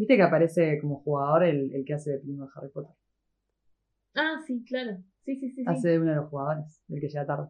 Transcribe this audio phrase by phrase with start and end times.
[0.00, 2.96] Viste que aparece como jugador el, el que hace de primo de Harry Potter.
[4.14, 4.96] Ah, sí, claro.
[5.26, 5.56] Sí, sí, sí.
[5.56, 5.64] sí.
[5.66, 7.48] Hace de uno de los jugadores, el que llega tarde.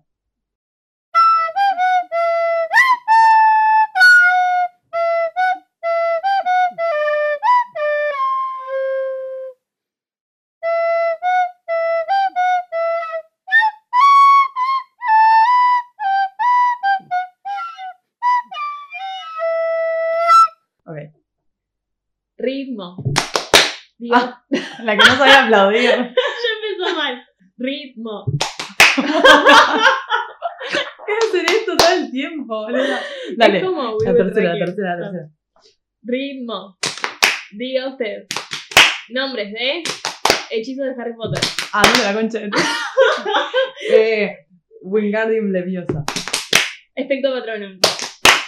[24.12, 24.42] Ah.
[24.82, 25.90] La que no sabía aplaudir.
[25.90, 27.24] ya empezó mal.
[27.58, 28.24] Ritmo.
[31.06, 33.00] Quiero hacer esto todo el tiempo, boluda.
[33.36, 33.58] Dale.
[33.58, 35.28] Es como La tercera, la tercera, la tercera.
[36.02, 36.78] Ritmo.
[37.52, 38.26] Diga usted.
[39.10, 39.82] Nombres de
[40.50, 41.42] hechizos de Harry Potter.
[41.72, 42.40] Ah, no, la concha
[43.90, 44.46] eh,
[44.82, 46.04] Wingardium Leviosa.
[46.94, 47.78] Espectro Patronum.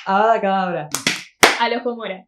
[0.06, 0.88] Avada Cadabra.
[1.60, 2.24] Alojo Mora.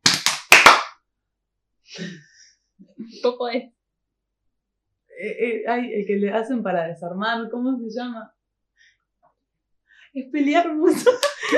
[3.22, 3.64] Poco es.
[5.16, 8.34] Eh, eh, ay, el que le hacen para desarmar, ¿cómo se llama?
[10.12, 11.10] Es pelear mucho.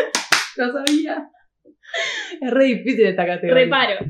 [0.57, 1.31] Lo sabía.
[2.41, 3.65] Es re difícil esta categoría.
[3.65, 4.07] Reparo.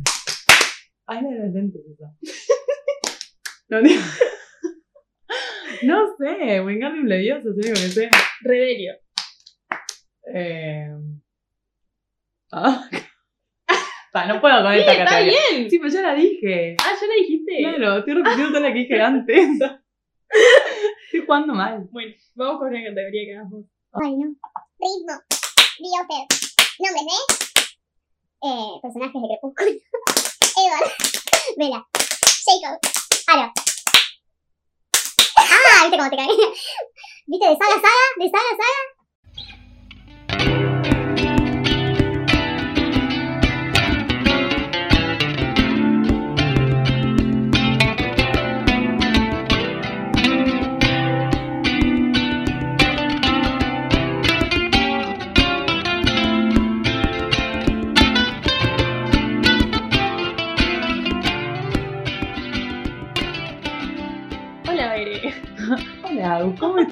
[1.06, 2.12] Ay, la de los lentes esa.
[3.68, 4.00] No, digo-
[5.82, 8.10] no sé, Wingardium Leviosa, es lo que sé.
[8.42, 8.94] Revelio.
[10.32, 10.88] Eh...
[12.52, 12.88] Ah.
[14.16, 15.38] Pa, no puedo con Sí, esta está categoría.
[15.50, 15.68] bien.
[15.70, 16.74] Sí, pero ya la dije.
[16.82, 17.52] Ah, ya la dijiste.
[17.58, 19.36] Claro, estoy repitiendo toda la que dije antes.
[21.04, 21.86] Estoy jugando mal.
[21.90, 23.64] Bueno, vamos con una categoría que hagamos.
[23.92, 24.24] Bueno.
[24.80, 25.14] Ritmo.
[25.84, 26.24] Diga usted.
[26.80, 27.12] Nombres de.
[28.40, 29.70] Eh, personajes de Crepúsculo.
[30.64, 30.92] Edward.
[31.58, 31.80] Bella.
[32.46, 32.78] Jacob.
[33.28, 33.52] Aro.
[35.36, 36.36] Ah, viste cómo te caí.
[37.26, 38.04] ¿Viste de saga a saga?
[38.16, 38.95] De saga a saga.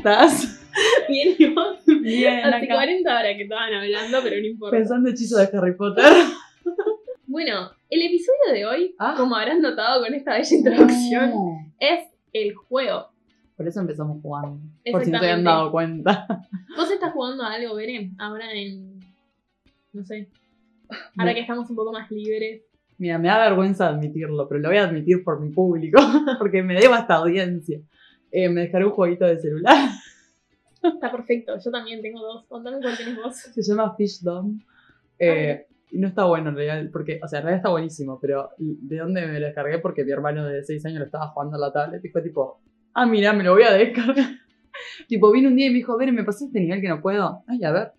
[0.09, 0.61] Estás?
[1.09, 1.79] Bien, y vos.
[1.87, 2.75] Bien, Hace acá.
[2.75, 4.77] 40 horas que estaban hablando, pero no importa.
[4.77, 6.05] Pensando hechizo de Harry Potter.
[7.27, 9.15] Bueno, el episodio de hoy, Ah.
[9.17, 11.73] como habrás notado con esta bella introducción, No.
[11.81, 13.09] es el juego.
[13.57, 14.61] Por eso empezamos jugando.
[14.93, 16.27] Por si no se habían dado cuenta.
[16.77, 18.11] ¿Vos estás jugando a algo, Bere?
[18.19, 19.01] Ahora en.
[19.93, 20.29] No sé.
[21.17, 22.63] Ahora Me- que estamos un poco más libres.
[22.99, 26.01] Mira, me da vergüenza admitirlo, pero lo voy a admitir por mi público,
[26.39, 27.81] porque me debo a esta audiencia.
[28.37, 29.91] Eh, me descargué un jueguito de celular,
[30.83, 31.57] Está perfecto.
[31.65, 32.45] Yo también tengo dos.
[32.49, 33.37] Contame cuál tenés vos.
[33.37, 34.59] se llama Fishdom.
[35.21, 38.51] Eh, y no está bueno en realidad, porque, o sea, en realidad está buenísimo, pero
[38.59, 39.79] ¿de dónde me lo descargué?
[39.79, 42.61] Porque mi hermano de 6 años lo estaba jugando en la tablet y fue tipo,
[42.93, 44.17] ah, mira, me lo voy a descargar.
[45.09, 47.45] tipo, vino un día y me dijo, ver, ¿me pasé este nivel que no puedo?
[47.47, 47.93] Ay, a ver.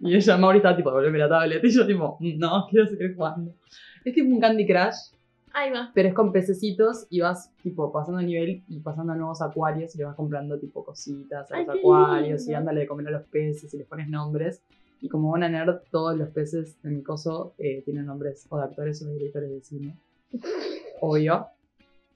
[0.00, 1.62] Y ella, Mauri, estaba tipo, devolveme la tablet.
[1.62, 3.54] Y yo, tipo, no, quiero seguir jugando.
[4.02, 5.12] Es tipo un Candy Crush,
[5.52, 5.90] Ahí va.
[5.94, 9.98] pero es con pececitos y vas tipo pasando nivel y pasando a nuevos acuarios y
[9.98, 13.22] le vas comprando tipo cositas a Ay, los acuarios y dándole de comer a los
[13.24, 14.62] peces y les pones nombres.
[15.00, 18.58] Y como van a nerd, todos los peces en mi coso eh, tienen nombres o
[18.58, 19.96] de actores o de directores de cine.
[21.00, 21.46] Obvio.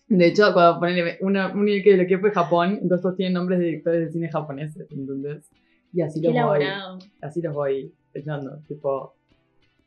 [0.06, 3.32] De hecho, cuando ponele una, un nivel que lo que fue Japón, entonces todos tienen
[3.32, 5.50] nombres de directores de cine japoneses, ¿entendés?
[5.94, 6.64] Y así Qué los voy,
[7.22, 9.14] así los voy echando, tipo...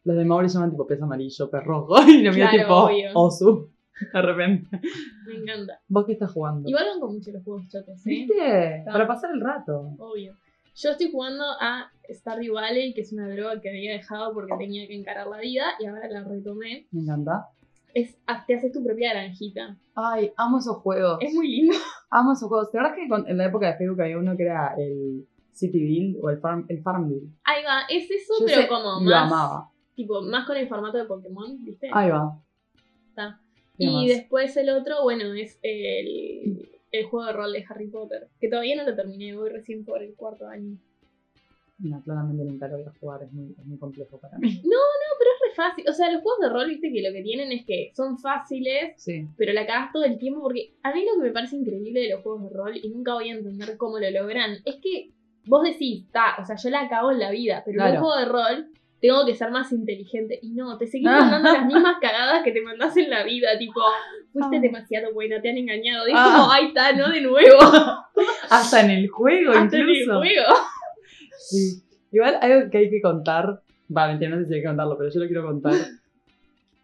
[0.07, 3.09] Los de Mauri llaman tipo pez amarillo, pez rojo, y lo mío Claro, tipo obvio.
[3.13, 3.69] Osu,
[4.13, 4.79] de repente.
[5.27, 5.81] Me encanta.
[5.89, 6.69] ¿Vos qué estás jugando?
[6.69, 8.09] Igual van con mucho los juegos chotos, ¿eh?
[8.09, 8.83] ¿Viste?
[8.85, 9.95] Para pasar el rato.
[9.99, 10.35] Obvio.
[10.75, 14.87] Yo estoy jugando a Stardew Valley, que es una droga que había dejado porque tenía
[14.87, 16.87] que encarar la vida y ahora la retomé.
[16.91, 17.47] Me encanta.
[17.93, 19.75] Es, te haces tu propia granjita.
[19.95, 21.17] Ay, amo esos juegos.
[21.19, 21.73] Es muy lindo.
[22.11, 22.69] Amo esos juegos.
[22.71, 25.79] ¿Te acuerdas que con- en la época de Facebook había uno que era el City
[25.83, 27.27] Build o el, farm, el Farmville?
[27.43, 29.23] Ahí va, es eso, Yo pero como lo más.
[29.31, 29.71] amaba.
[29.97, 31.89] Tipo, más con el formato de Pokémon, ¿viste?
[31.91, 32.39] Ahí va.
[33.09, 33.41] Está.
[33.77, 34.05] ¿Qué Y más?
[34.05, 38.27] después el otro, bueno, es el, el juego de rol de Harry Potter.
[38.39, 40.77] Que todavía no lo terminé, voy recién por el cuarto año.
[41.79, 44.49] No, claramente nunca lo voy a jugar, es muy, es muy complejo para mí.
[44.63, 44.79] No,
[45.19, 45.85] pero es re fácil.
[45.89, 48.93] O sea, los juegos de rol, viste, que lo que tienen es que son fáciles,
[49.01, 49.27] Sí.
[49.35, 50.41] pero la cagas todo el tiempo.
[50.41, 53.13] Porque a mí lo que me parece increíble de los juegos de rol, y nunca
[53.15, 55.09] voy a entender cómo lo logran, es que
[55.45, 57.93] vos decís, ta, o sea, yo la cago en la vida, pero Claro.
[57.93, 58.67] un juego de rol
[59.01, 60.39] tengo que ser más inteligente.
[60.41, 63.81] Y no, te seguís mandando las mismas cagadas que te mandás en la vida, tipo,
[64.33, 64.59] fuiste Ah.
[64.61, 66.07] demasiado buena, te han engañado.
[66.07, 66.33] Y es Ah.
[66.37, 67.59] como, ahí está, no de nuevo.
[68.49, 70.19] Hasta en el juego, Hasta en el incluso.
[70.19, 70.43] juego.
[71.37, 71.83] Sí.
[72.11, 73.61] Igual algo que hay que contar,
[73.95, 75.73] va, mentira, no sé si hay que contarlo, pero yo lo quiero contar.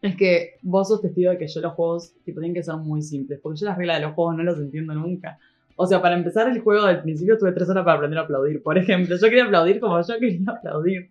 [0.04, 3.02] Es que vos sos testigo de que yo los juegos tipo, tienen que ser muy
[3.02, 5.40] simples, porque yo las reglas de los juegos no los entiendo nunca.
[5.76, 8.62] O sea, para empezar el juego del principio tuve tres horas para aprender a aplaudir.
[8.62, 11.10] Por ejemplo, yo quería aplaudir como yo quería aplaudir.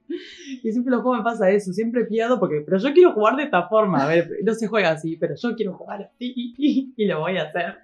[0.62, 3.44] Y siempre los juegos me pasa eso, siempre pierdo porque, pero yo quiero jugar de
[3.44, 4.05] esta forma.
[4.05, 6.55] A ver, no se juega así, pero yo quiero jugar así
[6.97, 7.75] y lo voy a hacer.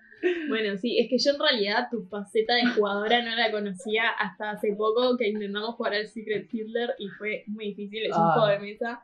[0.49, 4.51] Bueno, sí, es que yo en realidad tu faceta de jugadora no la conocía hasta
[4.51, 8.33] hace poco que intentamos jugar al Secret Hitler y fue muy difícil, es un Ah.
[8.35, 9.01] juego de mesa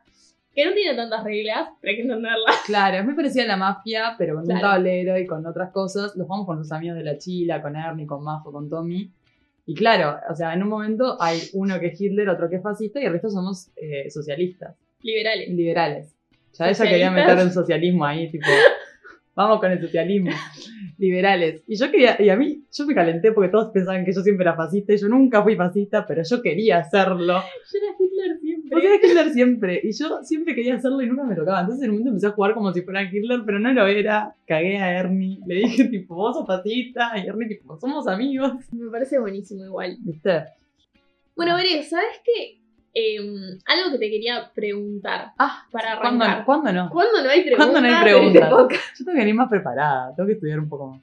[0.55, 2.55] que no tiene tantas reglas, pero hay que entenderlas.
[2.65, 6.15] Claro, es muy parecida a la mafia, pero con un tablero y con otras cosas.
[6.15, 9.11] Los jugamos con los amigos de la Chila, con Ernie, con Majo, con Tommy.
[9.67, 12.63] Y claro, o sea, en un momento hay uno que es Hitler, otro que es
[12.63, 15.49] fascista y el resto somos eh, socialistas, Liberales.
[15.49, 16.15] liberales.
[16.53, 18.45] Ya ella quería meter un socialismo ahí, tipo,
[19.35, 20.31] vamos con el socialismo.
[20.97, 21.63] Liberales.
[21.67, 24.43] Y yo quería, y a mí, yo me calenté porque todos pensaban que yo siempre
[24.43, 27.33] era fascista y yo nunca fui fascista, pero yo quería hacerlo.
[27.33, 28.75] Yo era Hitler siempre.
[28.75, 29.81] Vos eras Hitler siempre.
[29.83, 31.61] Y yo siempre quería hacerlo y nunca me tocaba.
[31.61, 34.35] Entonces en un momento empecé a jugar como si fuera Hitler, pero no lo era.
[34.47, 35.39] Cagué a Ernie.
[35.45, 37.11] Le dije, tipo, vos sos fascista.
[37.17, 38.53] Y Ernie, tipo, somos amigos.
[38.71, 39.97] Me parece buenísimo igual.
[39.99, 40.43] ¿Viste?
[41.35, 42.59] Bueno, Veré, ¿sabes qué?
[42.97, 46.45] Em, algo que te quería preguntar Ah, para ¿cuándo, arrancar.
[46.45, 46.89] ¿cuándo no?
[46.89, 47.67] ¿Cuándo no hay preguntas?
[47.67, 48.49] ¿Cuándo no hay preguntas?
[48.49, 50.15] Yo tengo que venir más preparada.
[50.15, 51.01] Tengo que estudiar un poco más.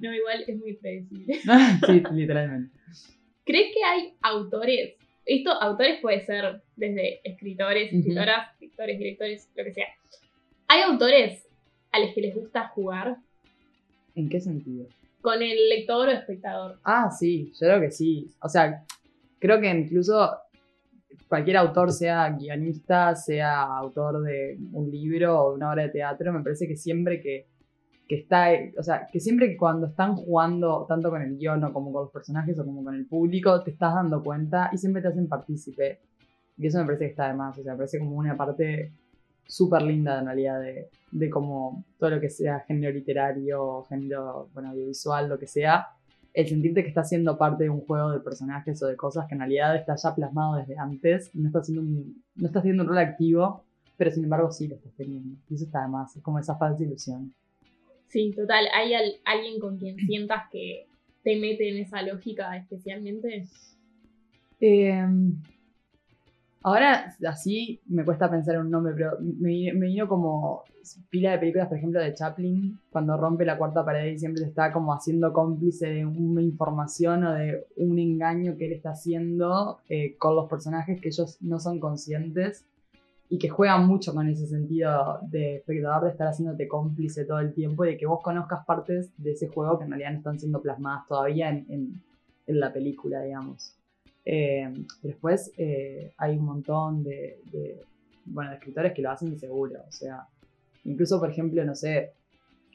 [0.00, 1.40] No, igual es muy predecible.
[1.86, 2.70] sí, literalmente.
[3.44, 4.94] ¿Crees que hay autores?
[5.26, 9.86] Esto, autores puede ser desde escritores, escritoras, escritores, directores, lo que sea.
[10.68, 11.46] ¿Hay autores
[11.92, 13.16] a los que les gusta jugar
[14.14, 14.86] ¿En qué sentido?
[15.20, 16.78] con el lector o espectador?
[16.84, 18.30] Ah, sí, yo creo que sí.
[18.42, 18.84] O sea,
[19.38, 20.30] creo que incluso
[21.28, 26.42] cualquier autor, sea guionista, sea autor de un libro o una obra de teatro, me
[26.42, 27.46] parece que siempre que,
[28.08, 28.48] que está,
[28.78, 32.02] o sea, que siempre que cuando están jugando tanto con el guion o como con
[32.02, 35.28] los personajes o como con el público, te estás dando cuenta y siempre te hacen
[35.28, 36.00] partícipe.
[36.56, 38.92] Y eso me parece que está de más, o sea, me parece como una parte
[39.46, 44.70] súper linda en realidad de, de como todo lo que sea género literario, género bueno,
[44.70, 45.88] audiovisual, lo que sea,
[46.34, 49.34] el sentirte que estás siendo parte de un juego de personajes o de cosas que
[49.34, 52.88] en realidad está ya plasmado desde antes no estás haciendo un, no estás teniendo un
[52.88, 53.64] rol activo,
[53.96, 55.36] pero sin embargo sí lo estás teniendo.
[55.48, 57.32] Y eso está de más, es como esa falsa ilusión.
[58.08, 58.66] Sí, total.
[58.74, 60.86] ¿Hay al- alguien con quien sientas que
[61.22, 63.44] te mete en esa lógica especialmente?
[64.60, 65.04] Eh,
[66.62, 70.62] ahora así me cuesta pensar en un nombre, pero me, me vino como
[71.10, 74.72] pila de películas, por ejemplo, de Chaplin, cuando rompe la cuarta pared y siempre está
[74.72, 80.16] como haciendo cómplice de una información o de un engaño que él está haciendo eh,
[80.18, 82.64] con los personajes que ellos no son conscientes
[83.34, 87.52] y que juegan mucho con ese sentido de espectador de estar haciéndote cómplice todo el
[87.52, 90.38] tiempo y de que vos conozcas partes de ese juego que en realidad no están
[90.38, 92.02] siendo plasmadas todavía en, en-
[92.46, 93.74] en la película, digamos.
[94.24, 94.72] Eh,
[95.02, 97.82] después eh, hay un montón de, de,
[98.26, 100.28] bueno, de escritores que lo hacen seguro, o sea,
[100.84, 102.12] incluso por ejemplo, no sé,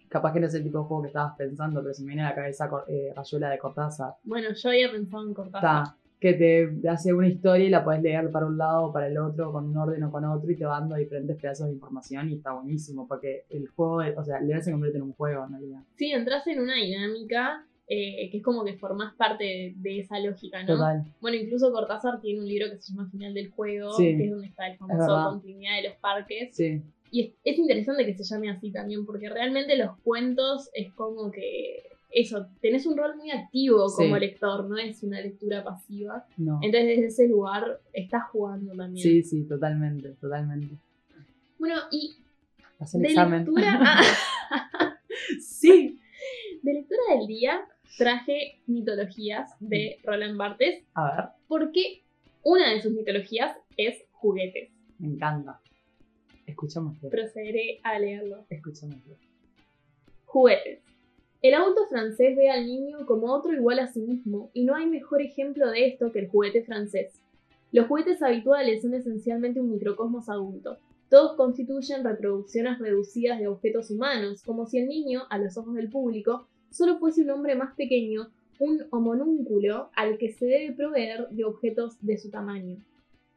[0.10, 2.24] capaz que no es el tipo de juego que estabas pensando, pero se me viene
[2.24, 4.16] a la cabeza eh, Rayuela de Cortázar.
[4.24, 5.84] Bueno, yo había pensado en Cortázar.
[5.84, 9.08] Está, que te hace una historia y la puedes leer para un lado o para
[9.08, 11.74] el otro, con un orden o con otro, y te va dando diferentes pedazos de
[11.74, 15.46] información y está buenísimo, porque el juego, o sea, leer se convierte en un juego
[15.46, 15.80] en realidad.
[15.96, 20.20] Sí, entras en una dinámica eh, que es como que formás parte de, de esa
[20.20, 20.76] lógica, ¿no?
[20.76, 21.04] Total.
[21.22, 24.16] Bueno, incluso Cortázar tiene un libro que se llama Final del Juego, Sí.
[24.16, 25.32] que es donde está el famoso.
[25.32, 26.56] Continuidad de los Parques.
[26.56, 30.92] Sí, Y es, es interesante que se llame así también, porque realmente los cuentos es
[30.94, 34.20] como que eso, tenés un rol muy activo como Sí.
[34.20, 36.26] lector, no es una lectura pasiva.
[36.38, 36.60] no.
[36.64, 39.04] Entonces desde ese lugar estás jugando también.
[39.04, 40.76] Sí, sí, totalmente, totalmente.
[41.58, 42.16] Bueno, y
[42.80, 43.40] Haz el de examen.
[43.40, 44.96] lectura, ah,
[45.40, 46.00] sí.
[46.64, 47.62] de lectura del día
[47.98, 52.02] traje mitologías de Roland Barthes, A ver, porque
[52.44, 54.72] una de sus mitologías es juguetes.
[55.00, 55.60] me encanta.
[56.46, 57.10] Escuchémoslo.
[57.10, 58.46] Procederé a leerlo.
[58.50, 59.16] Escuchémoslo.
[60.26, 60.80] Juguetes.
[61.42, 64.88] El adulto francés ve al niño como otro igual a sí mismo, y no hay
[64.88, 67.22] mejor ejemplo de esto que el juguete francés.
[67.72, 70.80] Los juguetes habituales son esencialmente un microcosmos adulto.
[71.10, 75.90] Todos constituyen reproducciones reducidas de objetos humanos, como si el niño, a los ojos del
[75.90, 78.28] público, solo fuese un hombre más pequeño,
[78.60, 82.84] un homonúnculo al que se debe proveer de objetos de su tamaño.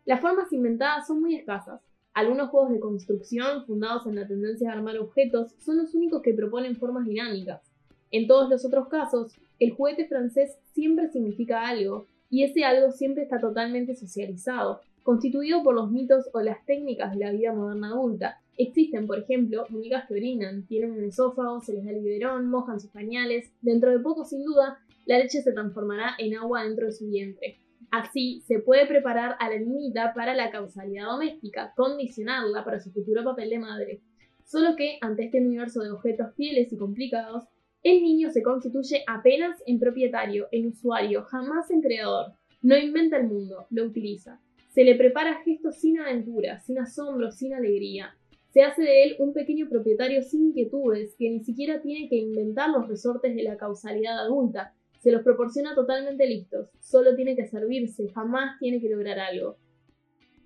[0.07, 1.81] Las formas inventadas son muy escasas.
[2.15, 6.35] Algunos juegos de construcción, fundados en la tendencia de armar objetos, son los únicos que
[6.35, 7.72] proponen formas dinámicas.
[8.13, 13.23] En todos los otros casos, el juguete francés siempre significa algo, y ese algo siempre
[13.23, 18.41] está totalmente socializado, constituido por los mitos o las técnicas de la vida moderna adulta.
[18.59, 22.81] Existen, por ejemplo, muñecas que orinan, tienen un esófago, se les da el biberón, mojan
[22.81, 23.51] sus pañales.
[23.63, 27.57] Dentro de poco, sin duda, la leche se transformará en agua dentro de su vientre.
[27.91, 33.25] Así, se puede preparar a la niñita para la causalidad doméstica, condicionarla para su futuro
[33.25, 34.01] papel de madre.
[34.45, 37.45] Solo que ante este universo de objetos fieles y complicados,
[37.83, 42.33] el niño se constituye apenas en propietario, en usuario, jamás en creador.
[42.61, 44.41] No inventa el mundo, lo utiliza.
[44.69, 48.17] Se le prepara gestos sin aventura, sin asombro, sin alegría.
[48.51, 52.71] Se hace de él un pequeño propietario sin inquietudes, que ni siquiera tiene que inventar
[52.71, 54.75] los resortes de la causalidad adulta.
[55.01, 56.69] Se los proporciona totalmente listos.
[56.79, 59.57] Solo tiene que servirse, jamás tiene que lograr algo.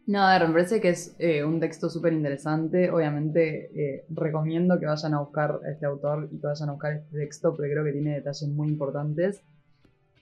[0.07, 2.91] No, a ver, me parece que es eh, un texto súper interesante.
[2.91, 6.93] Obviamente eh, recomiendo que vayan a buscar a este autor y que vayan a buscar
[6.93, 9.43] este texto, porque creo que tiene detalles muy importantes.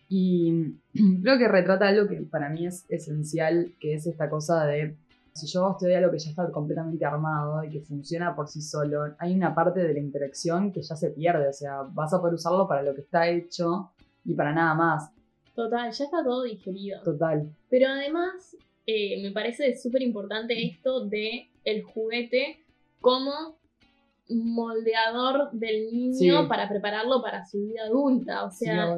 [0.08, 0.78] Y
[1.22, 4.96] creo que retrata algo que para mí es esencial, que es esta cosa de,
[5.34, 9.14] si yo estoy algo que ya está completamente armado y que funciona por sí solo,
[9.18, 12.34] hay una parte de la interacción que ya se pierde, o sea, vas a poder
[12.34, 13.90] usarlo para lo que está hecho
[14.24, 15.10] y para nada más.
[15.54, 17.02] Total, ya está todo digerido.
[17.02, 17.52] Total.
[17.68, 22.60] Pero además, eh, me parece súper importante esto de el juguete
[23.00, 23.56] como
[24.28, 26.48] moldeador del niño Sí.
[26.48, 28.44] para prepararlo para su vida adulta.
[28.44, 28.96] O sea,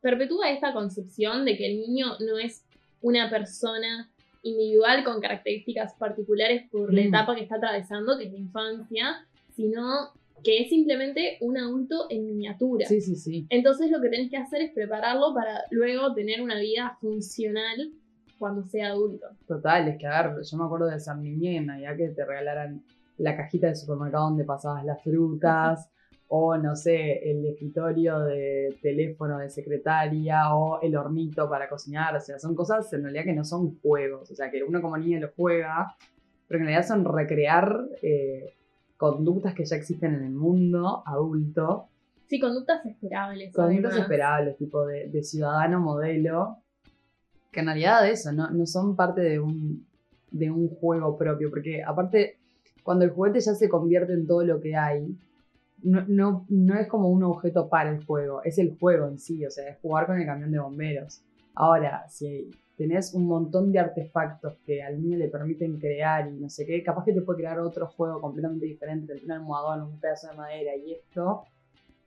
[0.00, 2.64] perpetúa esta concepción de que el niño no es
[3.02, 4.10] una persona
[4.42, 7.06] individual con características particulares por la Mm.
[7.08, 10.10] etapa que está atravesando, que es la infancia, sino
[10.42, 12.86] que es simplemente un adulto en miniatura.
[12.86, 13.46] Sí, sí, sí.
[13.50, 17.90] Entonces lo que tenés que hacer es prepararlo para luego tener una vida funcional
[18.40, 19.26] cuando sea adulto.
[19.46, 22.82] Total, es que a ver, yo me acuerdo de San en Navidad que te regalaran
[23.18, 25.88] la cajita de supermercado donde pasabas las frutas,
[26.28, 32.16] o no sé, el escritorio de teléfono de secretaria, o el hornito para cocinar.
[32.16, 34.30] O sea, son cosas en realidad que no son juegos.
[34.30, 35.94] O sea, que uno como niño lo juega,
[36.48, 38.54] pero en realidad son recrear eh,
[38.96, 41.86] conductas que ya existen en el mundo adulto,
[42.30, 43.52] Sí, conductas esperables.
[43.52, 44.02] conductas además.
[44.02, 46.58] esperables, tipo de, de ciudadano modelo,
[47.50, 49.86] que en realidad eso, no, no son parte de un,
[50.30, 52.38] de un juego propio, porque aparte,
[52.82, 55.16] cuando el juguete ya se convierte en todo lo que hay,
[55.82, 59.44] no, no, no es como un objeto para el juego, es el juego en sí,
[59.44, 61.22] o sea, es jugar con el camión de bomberos.
[61.54, 66.48] Ahora, si tenés un montón de artefactos que al niño le permiten crear y no
[66.48, 70.28] sé qué, capaz que te puede crear otro juego completamente diferente, un almohadón, un pedazo
[70.28, 71.44] de madera y esto,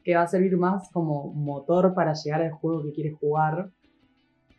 [0.03, 3.69] que va a servir más como motor para llegar al juego que quieres jugar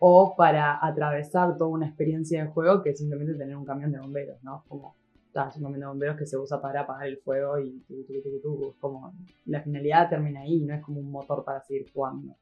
[0.07, 3.99] o para atravesar toda una experiencia de juego que es simplemente tener un camión de
[3.99, 4.63] bomberos, ¿no?
[4.69, 4.95] Como
[5.33, 8.05] ta, es un camión de bomberos que se usa para apagar el fuego y tu,
[8.05, 9.15] tu, tu, tu, tu, es como
[9.47, 12.37] la finalidad termina ahí, no es como un motor para seguir jugando.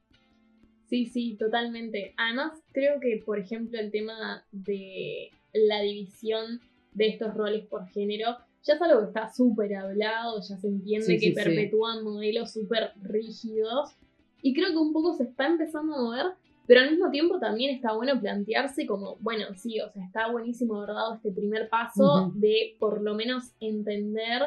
[0.87, 2.13] Sí, sí, totalmente.
[2.17, 6.59] Además, creo que, por ejemplo, el tema de la división
[6.91, 11.05] de estos roles por género ya es algo que está súper hablado, ya se entiende
[11.05, 11.33] Sí, que sí, sí.
[11.33, 13.95] perpetúan modelos súper rígidos.
[14.41, 16.25] Y creo que un poco se está empezando a mover,
[16.67, 20.77] pero al mismo tiempo también está bueno plantearse como, bueno, sí, o sea, está buenísimo
[20.77, 24.43] haber dado este primer paso de por lo menos entender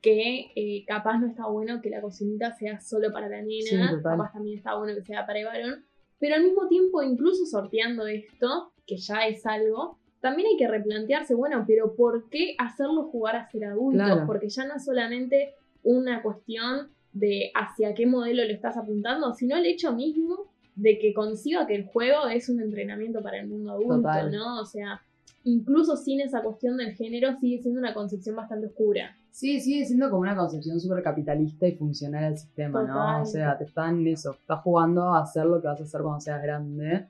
[0.00, 4.02] que eh, capaz no está bueno que la cocinita sea solo para la nena, Sí,
[4.02, 5.84] capaz también está bueno que sea para el varón,
[6.18, 11.34] pero al mismo tiempo, incluso sorteando esto, que ya es algo, también hay que replantearse,
[11.34, 14.06] bueno, pero ¿por qué hacerlo jugar a ser adultos?
[14.06, 14.26] Claro.
[14.26, 19.56] Porque ya no es solamente una cuestión de hacia qué modelo le estás apuntando, sino
[19.56, 20.47] el hecho mismo
[20.78, 24.30] de que conciba que el juego es un entrenamiento para el mundo adulto, Total.
[24.30, 24.60] ¿no?
[24.60, 25.00] O sea,
[25.44, 29.16] incluso sin esa cuestión del género sigue siendo una concepción bastante oscura.
[29.30, 33.22] Sí, sigue siendo como una concepción súper capitalista y funcional al sistema, ¿no?
[33.22, 36.20] O sea, te están eso, estás jugando a hacer lo que vas a hacer cuando
[36.20, 37.06] seas grande.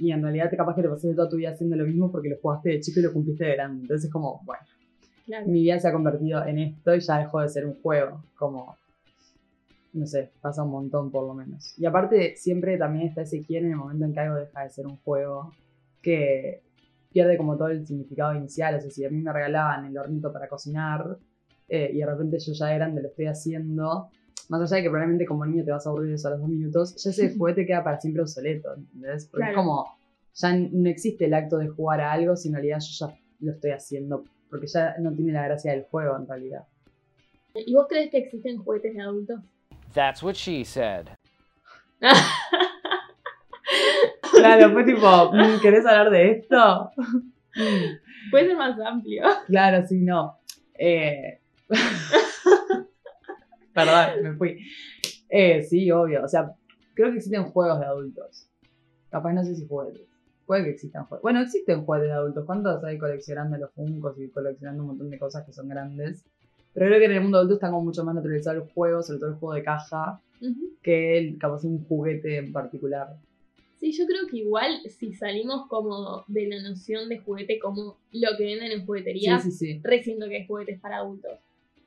[0.00, 2.28] Y en realidad te capaz que te pasaste toda tu vida haciendo lo mismo porque
[2.28, 3.82] lo jugaste de chico y lo cumpliste de grande.
[3.82, 4.62] Entonces es como, bueno,
[5.26, 5.46] Claro.
[5.46, 8.22] mi vida se ha convertido en esto y ya dejó de ser un juego.
[8.36, 8.76] Como,
[9.92, 11.74] no sé, pasa un montón por lo menos.
[11.78, 14.70] Y aparte, siempre también está ese quién en el momento en que algo deja de
[14.70, 15.52] ser un juego,
[16.02, 16.62] que
[17.10, 18.74] pierde como todo el significado inicial.
[18.76, 21.18] O sea, si a mí me regalaban el hornito para cocinar
[21.68, 24.10] eh, y de repente yo ya de grande lo estoy haciendo,
[24.48, 26.48] más allá de que probablemente como niño te vas a aburrir eso a los dos
[26.48, 29.26] minutos, ya ese juguete queda para siempre obsoleto, ¿entendés?
[29.26, 29.86] Porque es como,
[30.34, 33.52] ya no existe el acto de jugar a algo, si en realidad yo ya lo
[33.52, 36.66] estoy haciendo, porque ya no tiene la gracia del juego en realidad.
[37.54, 39.40] ¿Y vos crees que existen juguetes de adultos?
[39.94, 41.10] That's what she said.
[44.32, 46.90] Claro, fue tipo, "Mm, ¿querés hablar de esto?
[48.30, 49.24] Puede ser más amplio.
[49.46, 50.38] claro, sí, no.
[50.78, 51.40] Eh...
[53.74, 54.58] Perdón, me fui.
[55.28, 56.24] Eh, sí, obvio.
[56.24, 56.52] O sea,
[56.94, 58.48] creo que existen juegos de adultos.
[59.10, 60.02] Capaz no sé si juguetes.
[60.46, 61.22] Puede que existan juegos.
[61.22, 62.44] Bueno, existen juguetes de adultos.
[62.46, 66.24] ¿Cuántos hay coleccionando los Funkos y coleccionando un montón de cosas que son grandes?
[66.78, 69.18] Pero creo que en el mundo adulto está como mucho más naturalizado el juego, sobre
[69.18, 70.20] todo el juego de caja,
[70.80, 73.16] que el, capaz un juguete en particular.
[73.80, 78.28] Sí, yo creo que igual si salimos como de la noción de juguete como lo
[78.36, 79.80] que venden en juguetería, sí, sí.
[79.82, 81.32] re siento que hay juguetes para adultos.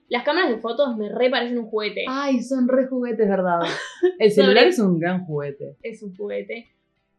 [0.09, 2.03] Las cámaras de fotos me re parecen un juguete.
[2.09, 3.61] Ay, son re juguetes, ¿verdad?
[4.19, 5.77] El celular es un gran juguete.
[5.83, 6.67] Es un juguete.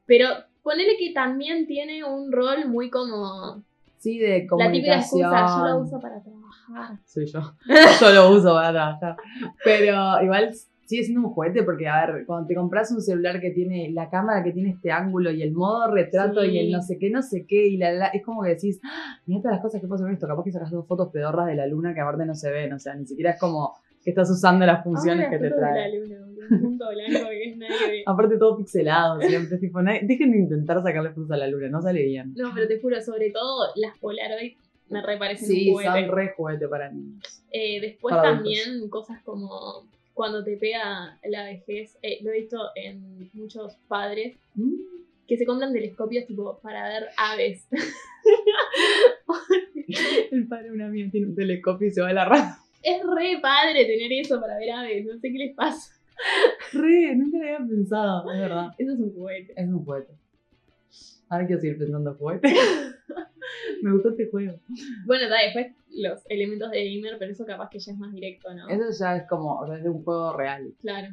[0.04, 0.26] Pero
[0.62, 3.62] ponele que también tiene un rol muy como.
[3.96, 4.72] Sí, de La comunicación.
[4.72, 6.20] típica excusa, yo la uso para
[6.72, 6.96] trabajar.
[7.06, 7.40] Soy yo.
[8.00, 9.16] Yo lo uso para trabajar.
[9.64, 10.50] Pero igual
[10.86, 14.10] sigue siendo un juguete porque, a ver, cuando te compras un celular que tiene la
[14.10, 16.48] cámara que tiene este ángulo y el modo retrato Sí.
[16.50, 18.78] y el no sé qué, no sé qué, y la, la- es como que decís,
[18.84, 20.26] "Ah, mira todas las cosas que hacer con esto.
[20.26, 22.72] Capaz que sacas dos fotos pedorras de la luna que aparte no se ven.
[22.74, 23.74] O sea, ni siquiera es como
[24.04, 25.88] que estás usando las funciones Ahora que te de trae.
[25.88, 28.02] la luna, boludo, un punto blanco que es nadie.
[28.04, 31.80] Aparte todo pixelado siempre, tipo, nadie- dejen de intentar sacarle fotos a la luna, no
[31.80, 32.34] sale bien.
[32.36, 34.56] No, pero te juro, sobre todo las Polaroid
[34.92, 35.90] me re parecen Sí, un juguete.
[36.06, 37.42] son re juguete para niños.
[37.50, 42.58] Eh, después Para también cosas como cuando te pega la vejez, eh, lo he visto
[42.76, 44.74] en muchos padres Mm.
[45.26, 47.66] que se compran telescopios tipo para ver aves.
[50.30, 52.44] El padre de una amiga tiene un telescopio y se va a la radio.
[52.82, 55.92] es re padre tener eso para ver aves, no sé qué les pasa.
[56.72, 58.68] Re, nunca lo había pensado, es verdad.
[58.78, 59.52] Eso es un juguete.
[59.56, 60.12] Es un juguete.
[61.32, 62.54] Ahora quiero seguir pensando juguete.
[63.82, 64.60] Me gustó este juego.
[65.06, 68.52] Bueno, da, después los elementos de gamer, pero eso capaz que ya es más directo,
[68.54, 68.68] ¿no?
[68.68, 70.74] Eso ya es como, o sea, es de un juego real.
[70.82, 71.08] Claro.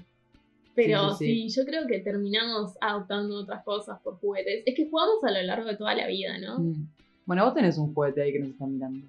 [0.76, 4.64] Pero Sí, sí, sí, yo creo que terminamos adoptando otras cosas por juguetes.
[4.66, 6.60] Es que jugamos a lo largo de toda la vida, ¿no?
[6.60, 6.88] Mm.
[7.26, 9.08] Bueno, vos tenés un juguete ahí que nos está mirando.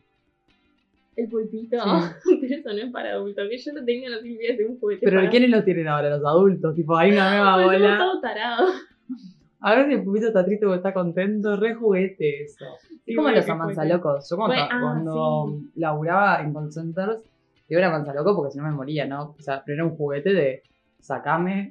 [1.16, 1.76] El pulpito.
[2.40, 3.48] Pero eso no es para adultos.
[3.50, 5.04] Que yo no tenga no significa ser un juguete.
[5.04, 5.30] Pero para...
[5.30, 6.08] ¿quiénes lo tienen ahora?
[6.10, 6.76] Los adultos.
[6.76, 7.98] Tipo, hay una nueva Pues somos bola.
[7.98, 8.74] todos tarados.
[9.62, 11.56] A ver si el pupito está triste o está contento.
[11.56, 12.64] Re juguete eso.
[13.06, 14.28] Es como los qué amansalocos.
[14.30, 17.18] Yo cuando, Bueno, ah, cuando laburaba en call centers,
[17.68, 19.34] yo era amanzaloco porque si no me moría, ¿no?
[19.38, 20.62] O sea, pero era un juguete de
[21.00, 21.70] sacame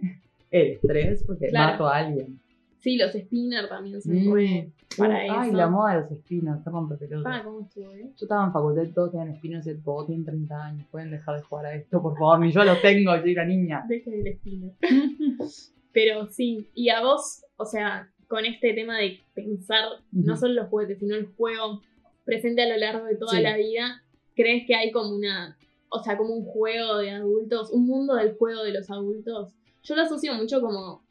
[0.52, 1.72] el estrés porque Claro.
[1.74, 2.40] mato a alguien.
[2.80, 4.34] Sí, los spinner también son Mm.
[4.34, 5.58] re para Ay, eso.
[5.58, 6.90] la moda de los espinos, está con.
[7.26, 8.04] Ah, ¿cómo estuvo, eh?
[8.06, 10.88] Yo estaba en facultad, todos tenían espinos y poco tienen 30 años.
[10.90, 12.40] Pueden dejar de jugar a esto, por favor.
[12.40, 13.86] Ni yo los tengo, yo soy una niña.
[13.88, 14.72] Deja el spinner.
[16.02, 20.70] Pero sí, y a vos, o sea, con este tema de pensar no solo los
[20.70, 21.82] juguetes, sino el juego
[22.24, 23.42] presente a lo largo de toda Sí.
[23.42, 24.02] la vida,
[24.34, 25.58] ¿crees que hay como una,
[25.90, 29.52] o sea, como un juego de adultos, un mundo del juego de los adultos?
[29.84, 31.04] Yo lo asocio mucho como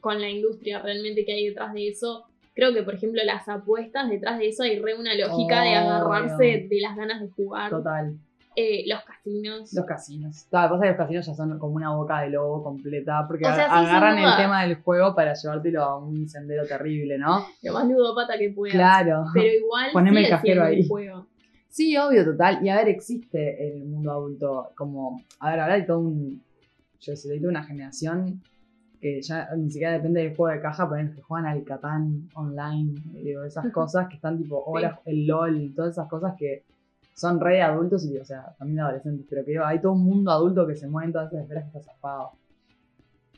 [0.00, 2.24] con la industria realmente que hay detrás de eso.
[2.54, 6.66] Creo que, por ejemplo, las apuestas, detrás de eso hay re una lógica de agarrarse
[6.68, 7.70] de las ganas de jugar.
[7.70, 8.14] Total.
[8.58, 9.72] Eh, los casinos.
[9.74, 10.46] Los casinos.
[10.50, 13.26] Lo que pasa es que los casinos ya son como una boca de lobo completa,
[13.28, 17.18] porque O sea, sí, agarran el tema del juego para llevártelo a un sendero terrible,
[17.18, 17.44] ¿no?
[17.62, 18.74] Lo más ludópata que puedas.
[18.74, 19.26] Claro.
[19.34, 20.88] Pero igual Poneme el cajero ahí.
[20.88, 21.26] juego.
[21.68, 22.64] Sí, obvio, total.
[22.64, 25.20] Y a ver, existe el mundo adulto como...
[25.40, 26.42] A ver, ahora hay todo un...
[26.98, 28.42] Yo sé, hay toda una generación
[28.98, 32.94] que ya ni siquiera depende del juego de caja, pero que juegan al Catán online,
[33.16, 36.64] eh, o esas cosas que están tipo horas, el LOL, todas esas cosas que
[37.16, 40.66] son re adultos y, o sea, también adolescentes, pero que hay todo un mundo adulto
[40.66, 42.32] que se mueve en todas esas esferas que está zafado.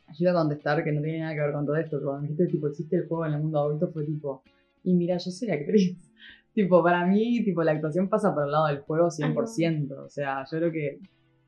[0.08, 2.22] Yo iba a contestar que no tiene nada que ver con todo esto, pero cuando
[2.22, 4.42] me dijiste, tipo, existe el juego en el mundo adulto, fue tipo,
[4.82, 5.96] y mira, yo soy actriz.
[6.54, 9.92] tipo, para mí, tipo, la actuación pasa por el lado del juego 100%.
[9.92, 10.98] O sea, yo creo que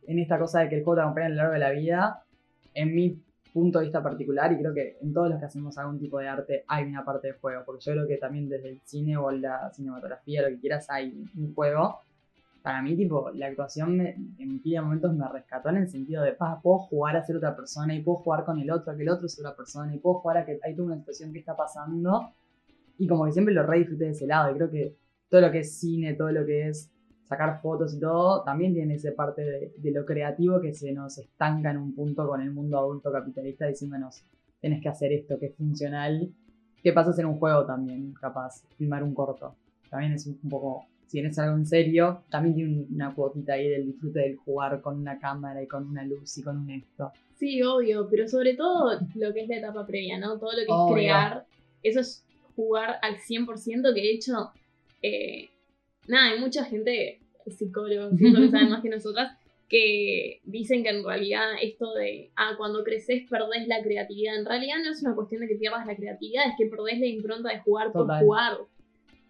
[0.06, 2.22] en esta cosa de que el juego te acompaña a lo largo de la vida,
[2.74, 3.20] en mi
[3.52, 6.28] punto de vista particular, y creo que en todos los que hacemos algún tipo de
[6.28, 9.32] arte hay una parte de juego, porque yo creo que también desde el cine o
[9.32, 12.02] la cinematografía, lo que quieras, hay un juego.
[12.62, 16.22] Para mí, tipo, la actuación me- en pila de momentos me rescató en el sentido
[16.22, 18.96] de, pa, puedo jugar a ser otra persona y puedo jugar con el otro, a
[18.96, 21.32] que el otro es otra persona y puedo jugar a que hay toda una situación
[21.32, 22.32] que está pasando
[22.98, 24.96] y como que siempre lo re disfruté de ese lado y creo que
[25.30, 26.90] todo lo que es cine, todo lo que es
[27.30, 31.70] sacar fotos y todo, también tiene esa parte de, lo creativo que se nos estanca
[31.70, 34.24] en un punto con el mundo adulto capitalista diciéndonos,
[34.60, 36.28] tenés que hacer esto que es funcional,
[36.82, 39.54] que pasa ser un juego también, capaz, filmar un corto.
[39.88, 43.68] También es un poco, si tienes algo en serio, también tiene un- una cuotita ahí
[43.68, 47.10] del disfrute del jugar con una cámara y con una luz y con un esto.
[47.36, 50.38] Sí, obvio, pero sobre todo lo que es la etapa previa, ¿no?
[50.38, 50.94] Todo lo que Obvio.
[50.96, 51.46] es crear,
[51.82, 54.50] eso es jugar al 100%, que de hecho,
[55.02, 55.48] eh,
[56.06, 59.36] nada, hay mucha gente, psicólogos, que saben más que nosotras,
[59.68, 64.76] que dicen que en realidad esto de, ah, cuando creces perdés la creatividad, en realidad
[64.84, 67.60] no es una cuestión de que pierdas la creatividad, es que perdés la impronta de
[67.60, 68.58] jugar por jugar.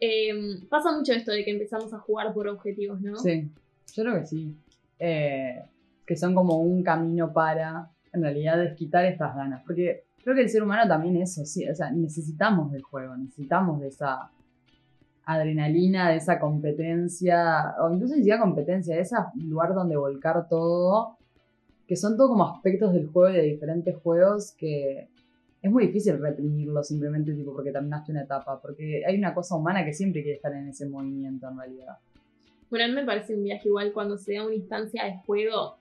[0.01, 3.17] Eh, pasa mucho esto de que empezamos a jugar por objetivos, ¿no?
[3.17, 3.51] Sí,
[3.95, 4.57] yo creo que sí.
[4.99, 5.63] Eh,
[6.07, 9.63] que son como un camino para, en realidad, desquitar estas ganas.
[9.65, 11.69] Porque creo que el ser humano también eso, sí.
[11.69, 14.31] O sea, necesitamos del juego, necesitamos de esa
[15.27, 21.19] adrenalina, de esa competencia, o incluso ni siquiera competencia, de ese lugar donde volcar todo,
[21.87, 25.10] que son todo como aspectos del juego y de diferentes juegos que
[25.63, 29.85] es muy difícil reprimirlo simplemente tipo porque terminaste una etapa, porque hay una cosa humana
[29.85, 31.97] que siempre quiere estar en ese movimiento en realidad.
[32.71, 35.77] Bueno, a mí me parece un viaje igual cuando se da una instancia de juego,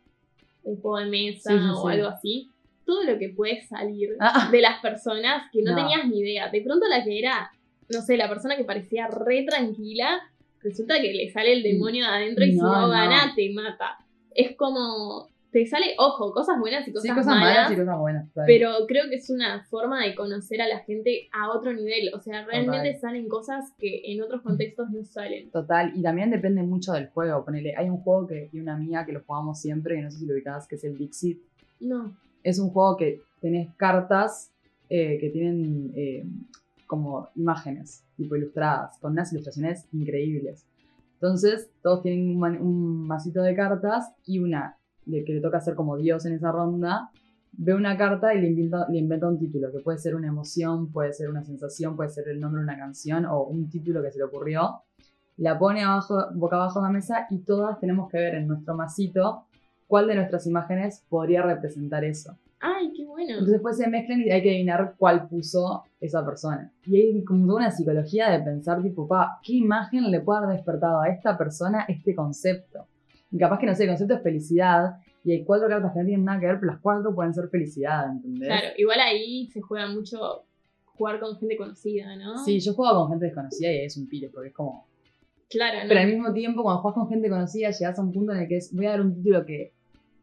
[0.64, 1.94] un juego de mesa Sí, sí, o sí.
[1.94, 2.50] algo así.
[2.86, 4.50] Todo lo que puede salir Ah.
[4.52, 5.78] de las personas que no, No.
[5.78, 6.50] tenías ni idea.
[6.50, 7.52] De pronto la que era,
[7.90, 10.20] no sé, la persona que parecía re tranquila,
[10.62, 12.90] resulta que le sale el demonio de adentro y si no.
[12.90, 13.98] gana, te mata.
[14.34, 17.56] Es como, te sale, ojo, cosas buenas y cosas, Sí, cosas malas.
[17.56, 18.30] malas y cosas buenas.
[18.46, 22.12] Pero creo que es una forma de conocer a la gente a otro nivel.
[22.14, 23.02] O sea, realmente Total.
[23.02, 25.50] salen cosas que en otros contextos no salen.
[25.50, 27.44] Total, y también depende mucho del juego.
[27.44, 30.20] Ponele, hay un juego que y una amiga que lo jugamos siempre, que no sé
[30.20, 31.42] si lo ubicás, que es el Dixit.
[31.80, 32.16] No.
[32.44, 34.52] Es un juego que tenés cartas
[34.90, 36.26] eh, que tienen eh,
[36.86, 40.66] como imágenes, tipo ilustradas, con unas ilustraciones increíbles.
[41.16, 44.78] Entonces, todos tienen un, un masito de cartas y una
[45.10, 47.10] le- que le toca hacer como Dios en esa ronda,
[47.54, 50.92] ve una carta y le inventa, le inventa un título, que puede ser una emoción,
[50.92, 54.12] puede ser una sensación, puede ser el nombre de una canción o un título que
[54.12, 54.82] se le ocurrió.
[55.38, 58.76] La pone abajo, boca abajo en la mesa y todas tenemos que ver en nuestro
[58.76, 59.46] masito
[59.88, 62.38] cuál de nuestras imágenes podría representar eso.
[62.60, 63.32] Ay, qué bueno.
[63.32, 66.72] Entonces después se mezclan y hay que adivinar cuál puso esa persona.
[66.86, 70.58] Y hay como toda una psicología de pensar, tipo, pa, ¿qué imagen le puede haber
[70.58, 72.86] despertado a esta persona este concepto?
[73.32, 76.06] Y capaz que, no sé, el concepto es felicidad, y hay cuatro cartas que no
[76.06, 78.48] tienen nada que ver, pero las cuatro pueden ser felicidad, ¿entendés?
[78.48, 80.46] Claro, igual ahí se juega mucho
[80.86, 82.44] jugar con gente conocida, ¿no?
[82.44, 84.88] Sí, yo juego con gente desconocida y es un pile, porque es como...
[85.50, 85.88] Claro, ¿no?
[85.88, 88.48] Pero al mismo tiempo, cuando juegas con gente conocida, llegas a un punto en el
[88.48, 89.74] que es, voy a dar un título que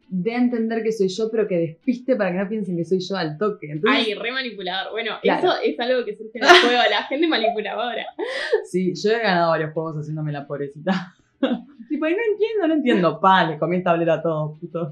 [0.09, 3.01] dé a entender que soy yo, pero que despiste para que no piensen que soy
[3.01, 3.67] yo al toque.
[3.71, 4.93] Entonces, Ay, re manipulador.
[4.93, 5.49] Bueno, Claro.
[5.49, 8.07] eso es algo que surge en el juego, la gente manipuladora.
[8.71, 11.15] Sí, yo he ganado varios juegos haciéndome la pobrecita.
[11.89, 13.21] tipo, no entiendo, no entiendo.
[13.21, 14.91] Pa, le comí el tablero a todos, puto.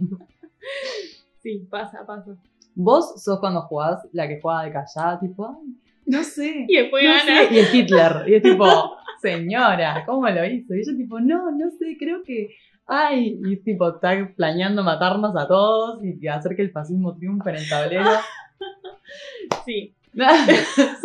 [1.39, 2.37] Sí, pasa, pasa.
[2.75, 5.75] Vos sos cuando jugás la que juega de callada, tipo, ay,
[6.07, 6.67] no sé.
[6.69, 7.49] Y después No gana.
[7.49, 7.55] sé.
[7.55, 8.13] Y es Hitler.
[8.27, 10.75] Y es tipo, señora, ¿cómo lo hizo?
[10.75, 12.49] Y ella tipo, no, no sé, creo que.
[12.87, 17.57] Ay, y tipo, está planeando matarnos a todos y hacer que el fascismo triunfe en
[17.57, 18.11] el tablero.
[19.65, 19.95] Sí.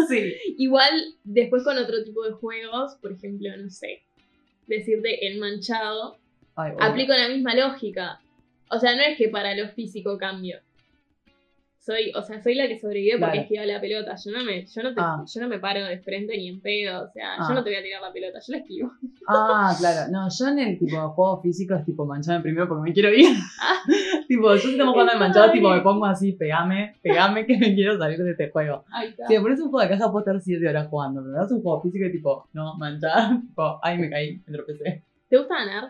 [0.08, 0.34] sí.
[0.58, 0.92] Igual,
[1.24, 4.04] después con otro tipo de juegos, por ejemplo, no sé,
[4.70, 6.18] decirte el manchado,
[6.56, 8.22] Ay, aplico la misma lógica.
[8.70, 10.60] O sea, no es que para lo físico cambio.
[11.82, 13.42] Soy, o sea, soy la que sobrevive porque Claro.
[13.42, 14.16] esquiva la pelota.
[14.24, 15.24] Yo no me, yo no te- Ah.
[15.26, 17.06] yo no me paro de frente ni en pedo.
[17.06, 17.46] O sea, Ah.
[17.48, 18.92] yo no te voy a tirar la pelota, yo la esquivo.
[19.28, 20.12] Ah, claro.
[20.12, 23.14] No, yo en el tipo de juego físico es tipo manchame primero porque me quiero
[23.14, 23.28] ir.
[24.28, 27.74] tipo, yo si estamos jugando al manchado, tipo me pongo así, pegame, pegame que me
[27.74, 28.84] quiero salir de este juego.
[29.28, 31.52] Si me pones un juego de caja puedo estar 7 horas jugando, pero me das
[31.52, 35.04] un juego físico y tipo, no, manchada, tipo, ay me caí, me tropecé.
[35.30, 35.90] ¿Te gusta ganar?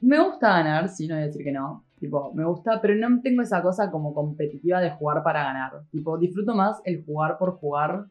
[0.00, 1.83] Me gusta ganar, sí, no voy a decir que no.
[1.98, 5.72] Tipo, me gusta, pero no tengo esa cosa como competitiva de jugar para ganar.
[5.90, 8.06] Tipo, disfruto más el jugar por jugar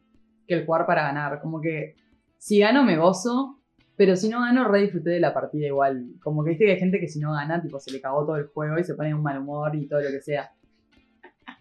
[0.48, 1.40] que el jugar para ganar.
[1.40, 1.94] Como que
[2.38, 3.58] si gano me gozo,
[3.96, 6.06] pero si no gano re disfruté de la partida igual.
[6.22, 8.36] Como que viste que hay gente que si no gana, tipo, se le cagó todo
[8.36, 10.50] el juego y se pone de un mal humor y todo lo que sea.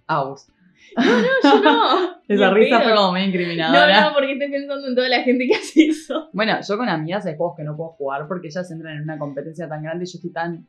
[0.07, 0.47] Aus.
[1.43, 2.13] Yo no.
[2.27, 4.01] Ni Esa en risa fue como medio No, incriminadora.
[4.09, 6.29] no, porque estoy pensando en toda la gente que hace eso.
[6.33, 9.17] Bueno, yo con amigas hay juegos que no puedo jugar porque ellas entran en una
[9.17, 10.65] competencia tan grande y yo estoy tan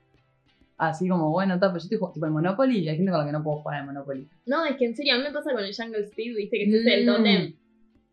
[0.76, 3.20] así como, bueno, tal, pero yo estoy jugando tipo en Monopoly y hay gente con
[3.20, 4.28] la que no puedo jugar en Monopoly.
[4.46, 6.64] No, es que en serio, a mí me pasa con el Jungle Speed, viste, que
[6.64, 7.14] ese es el Mm.
[7.16, 7.56] totem.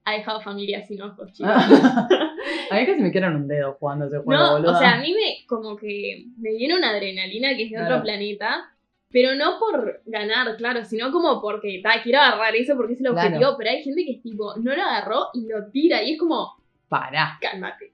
[0.04, 1.52] Ha dejado familia sin ojos, chicos.
[1.52, 4.72] a mí casi me quedaron un dedo jugando ese juego, No, boludo.
[4.72, 7.96] o sea, a mí me como que me viene una adrenalina que es de Claro.
[7.96, 8.66] otro planeta,
[9.10, 13.08] pero no por ganar, claro, sino como porque ta, quiero agarrar eso porque es el
[13.12, 13.28] Claro.
[13.28, 16.20] objetivo, pero hay gente que es tipo, no lo agarró y lo tira y es
[16.20, 16.56] como,
[16.88, 17.38] Pará.
[17.42, 17.92] cálmate.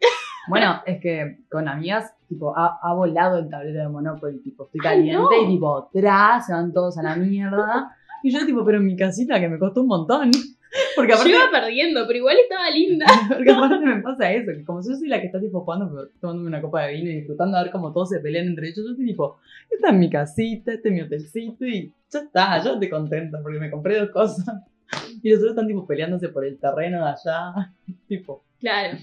[0.47, 4.81] Bueno, es que con amigas, tipo, ha, ha volado el tablero de Monopoly, tipo, estoy
[4.83, 5.43] Ay, caliente no.
[5.43, 7.91] y tipo, tras, se van todos a la mierda.
[8.23, 10.31] Y yo tipo, pero en mi casita que me costó un montón.
[10.95, 13.05] Porque aparte, Yo iba perdiendo, pero igual estaba linda.
[13.29, 16.09] porque aparte me pasa eso, que como yo soy la que está tipo jugando, pero
[16.19, 18.83] tomándome una copa de vino y disfrutando a ver cómo todos se pelean entre ellos,
[18.85, 19.37] yo estoy tipo,
[19.69, 23.59] esta es mi casita, este es mi hotelcito y ya está, yo estoy contenta porque
[23.59, 24.45] me compré dos cosas.
[25.21, 27.73] Y los otros están tipo peleándose por el terreno de allá.
[28.07, 28.97] Tipo, Claro.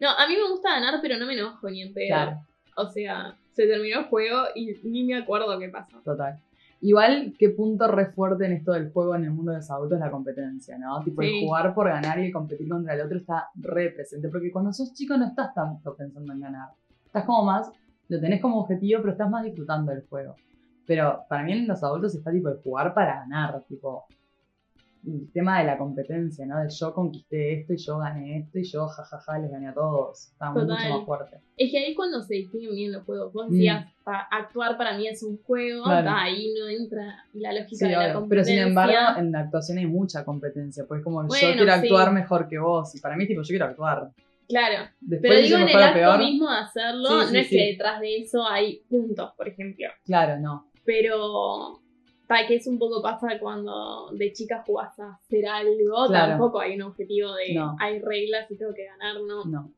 [0.00, 2.06] No, a mí me gusta ganar, pero no me enojo ni en pedo.
[2.08, 2.40] claro.
[2.76, 5.98] O sea, se terminó el juego y ni me acuerdo qué pasó.
[6.04, 6.38] Total.
[6.82, 9.96] Igual, qué punto re fuerte en esto del juego en el mundo de los adultos
[9.98, 11.02] es la competencia, ¿no?
[11.04, 11.28] Tipo, Sí.
[11.28, 14.30] el jugar por ganar y el competir contra el otro está re presente.
[14.30, 16.70] Porque cuando sos chico no estás tanto pensando en ganar.
[17.04, 17.70] Estás como más,
[18.08, 20.34] lo tenés como objetivo, pero estás más disfrutando del juego.
[20.86, 24.06] Pero para mí en los adultos está tipo el jugar para ganar, tipo.
[25.06, 26.58] El tema de la competencia, ¿no?
[26.60, 30.28] De yo conquisté esto y yo gané esto y yo jajaja les gané a todos.
[30.32, 30.66] Está Total.
[30.68, 31.36] mucho más fuerte.
[31.56, 33.32] Es que ahí es cuando se distinguen bien los juegos.
[33.32, 35.84] Vos decías, pa- actuar para mí es un juego, Mm.
[35.88, 36.04] Claro.
[36.06, 38.08] ta, ahí no entra la lógica Sí, de la obvio.
[38.08, 38.54] Pero competencia.
[38.54, 40.84] sin embargo, en la actuación hay mucha competencia.
[40.86, 41.70] Pues como yo quiero sí.
[41.70, 42.94] actuar mejor que vos.
[42.94, 44.10] Y para mí, tipo, yo quiero actuar.
[44.48, 44.90] Claro.
[45.00, 48.00] Después Pero digo, en el acto peor, mismo de hacerlo, Sí, no es que detrás
[48.00, 49.86] de eso hay puntos, por ejemplo.
[50.04, 50.66] claro, no.
[50.84, 51.79] Pero
[52.30, 56.28] para que es un poco pasa cuando de chica jugás a hacer algo, Claro.
[56.30, 57.76] tampoco hay un objetivo de No.
[57.80, 59.44] hay reglas y tengo que ganar, no.
[59.46, 59.72] No.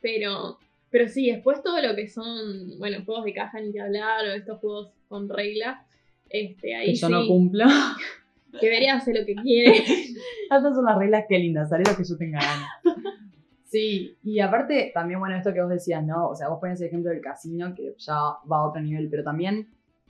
[0.00, 0.56] Pero,
[0.88, 4.32] pero sí, después todo lo que son, bueno, juegos de caja ni que hablar, o
[4.34, 5.84] estos juegos con reglas,
[6.30, 7.64] este, ahí Que yo sí, no cumplo.
[8.62, 9.72] debería hacer lo que quiere.
[10.48, 12.70] Estas son las reglas, qué lindas, haré lo que yo tenga ganas.
[13.66, 16.28] Sí, y aparte, también, bueno, esto que vos decías, ¿no?
[16.28, 19.24] O sea, vos pones el ejemplo del casino, que ya va a otro nivel, pero
[19.24, 19.66] también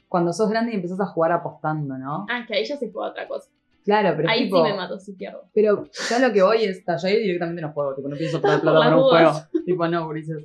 [0.08, 2.26] cuando sos grande y empezás a jugar apostando, ¿no?
[2.28, 3.50] ah, es que ahí ya se juega otra cosa.
[3.84, 4.64] Claro, pero ahí tipo...
[4.64, 5.44] sí me mato si pierdo.
[5.52, 8.60] Pero yo lo que voy es, yo ahí directamente no juego, tipo, no pienso perder
[8.62, 9.32] plata para un juego.
[9.66, 10.44] tipo, no, grises.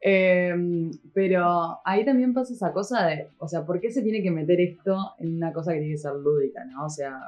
[0.00, 0.54] Eh,
[1.12, 4.60] pero ahí también pasa esa cosa de, o sea, ¿por qué se tiene que meter
[4.60, 6.84] esto en una cosa que tiene que ser lúdica, no?
[6.84, 7.18] O sea,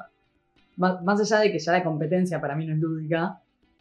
[0.76, 3.40] más, más allá de que ya la competencia para mí no es lúdica,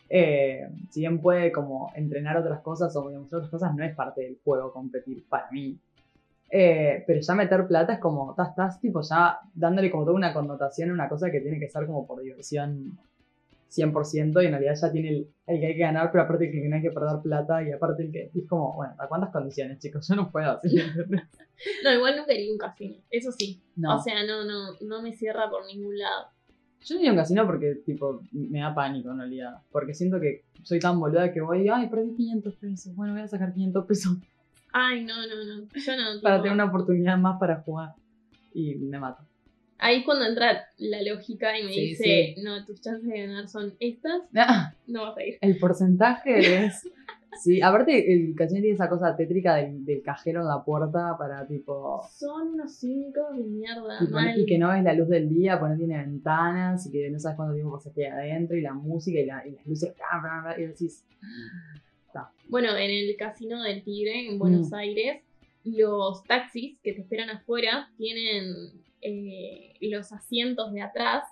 [0.10, 4.22] eh, si bien puede como entrenar otras cosas o demostrar otras cosas, no es parte
[4.22, 5.78] del juego competir para mí.
[6.50, 10.34] Eh, pero ya meter plata es como, estás, estás tipo ya dándole como toda una
[10.34, 12.98] connotación a una cosa que tiene que ser como por diversión
[13.70, 16.52] 100% y en realidad ya tiene el, el que hay que ganar, pero aparte el
[16.52, 19.32] que no hay que perder plata y aparte el que es como, bueno, ¿a cuántas
[19.32, 20.08] condiciones, chicos?
[20.08, 20.78] Yo no puedo así.
[21.84, 23.60] No, igual nunca iría a un casino, eso sí.
[23.76, 26.28] No, O sea, no, no, no me cierra por ningún lado.
[26.82, 29.56] yo no iría a un casino porque, tipo, me da pánico en realidad.
[29.72, 32.96] Porque siento que soy tan boluda que voy, ay, perdí 500 pesos.
[32.96, 34.18] Bueno, voy a sacar 500 pesos
[34.80, 35.68] Ay, no, no, no.
[35.74, 36.22] Yo no.
[36.22, 37.94] para tener una oportunidad más para jugar.
[38.54, 39.24] Y me mato.
[39.80, 42.42] Ahí es cuando entra la lógica y me Sí, dice, sí.
[42.44, 44.22] no, tus chances de ganar son estas,
[44.88, 45.38] no vas a ir.
[45.42, 46.82] El porcentaje es.
[47.44, 51.46] Sí, aparte el casino tiene esa cosa tétrica del, del cajero en la puerta para
[51.46, 52.02] tipo.
[52.12, 54.40] Son unos cínicos de mierda, tipo, mal.
[54.40, 57.20] y que no ves la luz del día, pues no tiene ventanas y que no
[57.20, 59.94] sabes cuánto tiempo pasaste adentro y la música y, la- y las luces.
[60.58, 61.04] y decís.
[62.50, 64.76] Bueno, en el casino del Tigre, en Buenos Mm.
[64.76, 65.22] Aires,
[65.64, 71.24] los taxis que te esperan afuera tienen eh, los asientos de atrás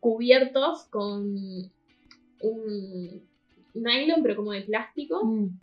[0.00, 1.70] cubiertos con
[2.40, 3.22] un
[3.74, 5.24] nylon, pero como de plástico.
[5.24, 5.58] "Mm,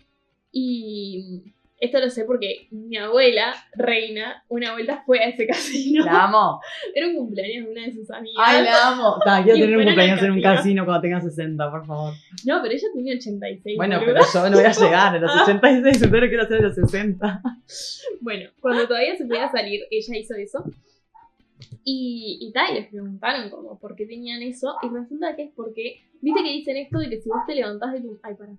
[0.51, 1.43] Y
[1.79, 6.03] esto lo sé porque mi abuela, reina, una vuelta fue a ese casino.
[6.03, 6.59] La amo.
[6.93, 8.43] Era un cumpleaños de una de sus amigas.
[8.45, 9.17] Ay, la amo.
[9.23, 10.85] Ta, quiero tener un cumpleaños en un casino.
[10.85, 12.13] cuando tenga 60, por favor.
[12.45, 13.77] No, pero ella tenía 86.
[13.77, 16.75] Bueno, pero yo no voy a llegar a los 86, entonces quiero hacer a los
[16.75, 17.41] 60.
[18.19, 20.63] Bueno, cuando todavía se podía salir, ella hizo eso.
[21.83, 24.75] Y, y tal, y les preguntaron como por qué tenían eso.
[24.83, 27.93] Y resulta que es porque, viste que dicen esto de que si vos te levantás
[27.93, 28.19] de tu.
[28.21, 28.51] Ay, para.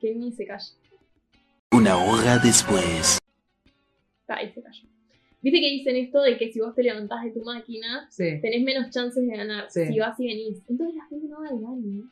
[0.00, 0.64] Que ni se calla.
[1.72, 3.18] Una hora después.
[4.28, 4.84] Ahí se cayó.
[5.40, 8.40] Viste que dicen esto de que si vos te levantás de tu máquina, Sí.
[8.40, 9.86] tenés menos chances de ganar Sí.
[9.86, 10.62] si vas y venís.
[10.68, 12.10] Entonces la gente no va al baño.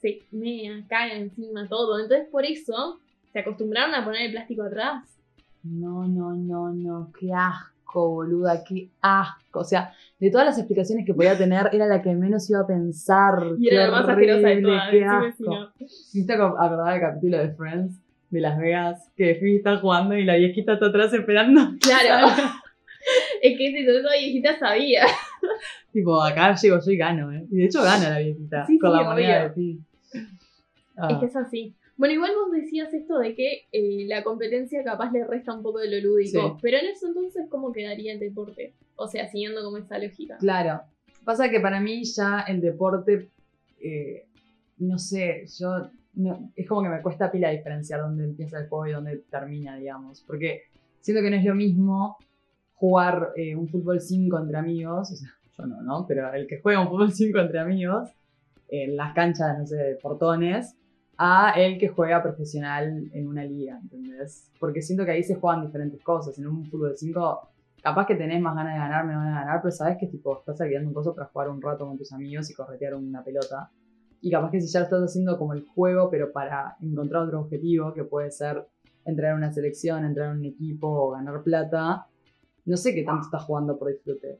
[0.00, 1.98] Se mea, caga encima todo.
[2.00, 2.98] Entonces por eso
[3.32, 5.04] se acostumbraron a poner el plástico atrás.
[5.62, 9.60] No, no, no, no, qué asco, boluda, qué asco.
[9.60, 12.66] O sea, de todas las explicaciones que podía tener, era la que menos iba a
[12.66, 13.34] pensar.
[13.58, 14.90] Y era la más asquerosa de todas.
[14.90, 15.50] Qué asco.
[15.50, 18.00] ac- acordar del capítulo de Friends
[18.30, 21.60] de Las Vegas, que Phoebe está jugando y la viejita está atrás esperando.
[21.80, 22.28] Claro.
[23.42, 25.04] es que si esa viejita sabía.
[25.92, 27.44] tipo, acá llego yo y gano, ¿eh?
[27.50, 29.78] Y de hecho gana la viejita Sí, con sí, la moneda de Phoebe.
[30.96, 31.74] Ah, Es que es así.
[32.02, 35.78] Bueno, igual vos decías esto de que eh, la competencia capaz le resta un poco
[35.78, 36.40] de lo lúdico.
[36.40, 36.54] Sí.
[36.60, 38.74] Pero en eso entonces, ¿cómo quedaría el deporte?
[38.96, 40.36] O sea, siguiendo como esa lógica.
[40.38, 40.80] Claro.
[41.24, 43.28] Pasa que para mí ya el deporte,
[43.80, 44.24] eh,
[44.78, 48.88] no sé, yo no- es como que me cuesta pila diferenciar dónde empieza el juego
[48.88, 50.22] y dónde termina, digamos.
[50.26, 50.62] Porque
[51.00, 52.16] siento que no es lo mismo
[52.74, 56.04] jugar eh, un fútbol 5 entre amigos, o sea, yo no, ¿no?
[56.08, 58.10] Pero el que juega un fútbol 5 entre amigos,
[58.68, 60.74] en las canchas, no sé, de portones,
[61.18, 64.50] a el que juega profesional en una liga, ¿entendés?
[64.58, 66.38] Porque siento que ahí se juegan diferentes cosas.
[66.38, 67.48] En un fútbol 5
[67.82, 70.38] capaz que tenés más ganas de ganar, menos ganas de ganar, pero sabes que tipo,
[70.38, 73.70] estás alquilando un coso para jugar un rato con tus amigos y corretear una pelota.
[74.20, 77.40] Y capaz que si ya lo estás haciendo como el juego, pero para encontrar otro
[77.40, 78.64] objetivo, que puede ser
[79.04, 82.06] entrar a una selección, entrar a un equipo o ganar plata,
[82.64, 84.38] no sé qué tanto estás jugando por disfrute.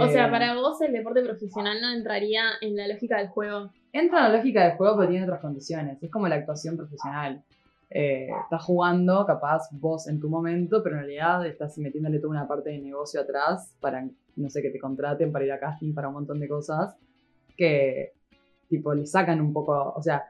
[0.00, 3.70] O sea, Eh, para vos el deporte profesional no entraría en la lógica del juego.
[3.98, 6.02] Entra en la lógica del juego, pero tiene otras condiciones.
[6.02, 7.42] Es como la actuación profesional.
[7.88, 12.46] Eh, estás jugando, capaz, vos en tu momento, pero en realidad estás metiéndole toda una
[12.46, 14.06] parte de negocio atrás para,
[14.36, 16.94] no sé, que te contraten, para ir a casting, para un montón de cosas
[17.56, 18.12] que,
[18.68, 19.94] tipo, le sacan un poco.
[19.96, 20.24] O sea,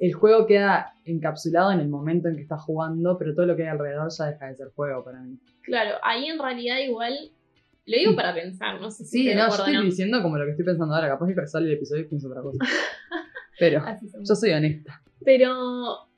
[0.00, 3.62] el juego queda encapsulado en el momento en que estás jugando, pero todo lo que
[3.62, 5.38] hay alrededor ya deja de ser juego para mí.
[5.62, 7.30] Claro, ahí en realidad igual.
[7.86, 10.52] Lo digo para pensar, no sé si Sí, no, yo estoy diciendo como lo que
[10.52, 11.08] estoy pensando ahora.
[11.08, 12.58] Capaz que sale el episodio y pienso otra cosa.
[13.58, 13.82] Pero
[14.26, 15.02] yo soy honesta.
[15.24, 16.08] Pero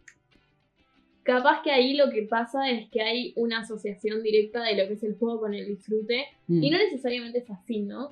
[1.22, 4.94] capaz que ahí lo que pasa es que hay una asociación directa de lo que
[4.94, 6.24] es el juego con el disfrute.
[6.46, 6.62] Mm.
[6.62, 8.10] Y no necesariamente es así, ¿no?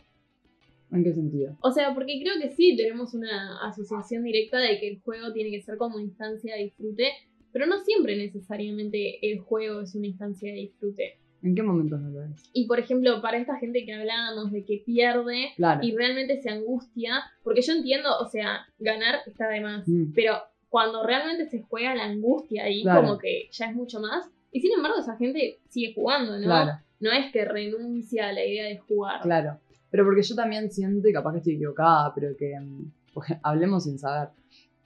[0.91, 1.57] ¿En qué sentido?
[1.61, 5.51] O sea, porque creo que sí tenemos una asociación directa de que el juego tiene
[5.51, 7.13] que ser como instancia de disfrute,
[7.51, 11.19] pero no siempre necesariamente el juego es una instancia de disfrute.
[11.43, 12.51] ¿En qué momentos no lo es?
[12.53, 15.81] Y por ejemplo, para esta gente que hablábamos de que pierde Claro.
[15.83, 20.13] y realmente se angustia, porque yo entiendo, o sea, ganar está de más, Mm.
[20.15, 20.35] pero
[20.69, 23.03] cuando realmente se juega la angustia ahí, Claro.
[23.03, 24.31] como que ya es mucho más.
[24.53, 26.45] Y sin embargo, esa gente sigue jugando, ¿no?
[26.45, 29.21] Claro, No es que renuncia a la idea de jugar.
[29.23, 29.59] claro.
[29.91, 32.93] Pero porque yo también siento, y capaz que estoy equivocada, pero que mm,
[33.43, 34.29] hablemos sin saber,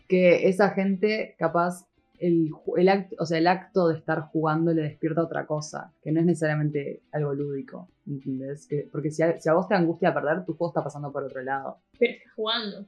[0.09, 1.87] que esa gente capaz
[2.19, 6.21] el, acto, o sea, el acto de estar jugando le despierta otra cosa, que no
[6.21, 8.67] es necesariamente algo lúdico, ¿entendés?
[8.67, 11.25] Que, porque si a, si a vos te angustia perder, tu juego está pasando por
[11.25, 11.79] otro lado.
[11.99, 12.87] Pero está jugando.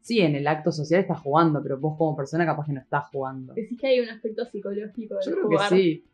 [0.00, 3.08] Sí, en el acto social estás jugando, pero vos como persona capaz que no estás
[3.12, 3.52] jugando.
[3.54, 6.04] Decís que hay un aspecto psicológico de Yo creo que sí,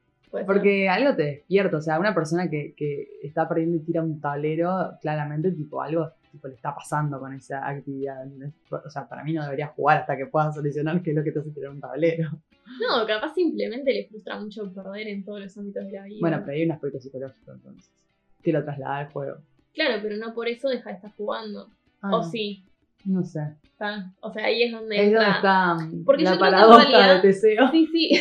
[0.44, 4.20] porque algo te despierta, o sea, una persona que, que está perdiendo y tira un
[4.20, 8.24] tablero, claramente, tipo, algo tipo, le está pasando con esa actividad.
[8.70, 11.32] O sea, para mí no deberías jugar hasta que puedas solucionar qué es lo que
[11.32, 12.30] te hace tirar un tablero.
[12.80, 16.18] No, capaz simplemente le frustra mucho perder en todos los ámbitos de la vida.
[16.20, 17.90] Bueno, pero hay un aspecto psicológico entonces,
[18.42, 19.36] que lo traslada al juego.
[19.72, 21.68] Claro, pero no por eso deja de estar jugando.
[22.00, 22.64] Ah, o no, sí.
[23.04, 23.40] No sé.
[23.62, 24.12] está.
[24.20, 27.14] O sea, ahí es donde Es donde está Porque yo la creo que paradoja realidad-
[27.16, 27.70] de Teseo.
[27.70, 28.20] Sí, sí.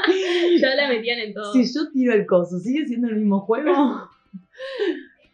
[0.60, 1.52] ya la metían en todo.
[1.52, 3.72] Si yo tiro el coso, ¿sigue siendo el mismo juego?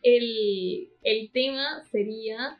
[0.02, 2.58] El, el tema sería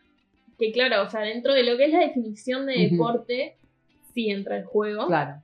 [0.59, 3.57] que, claro, o sea, dentro de lo que es la definición de deporte,
[4.15, 5.07] sí entra el juego.
[5.07, 5.43] claro.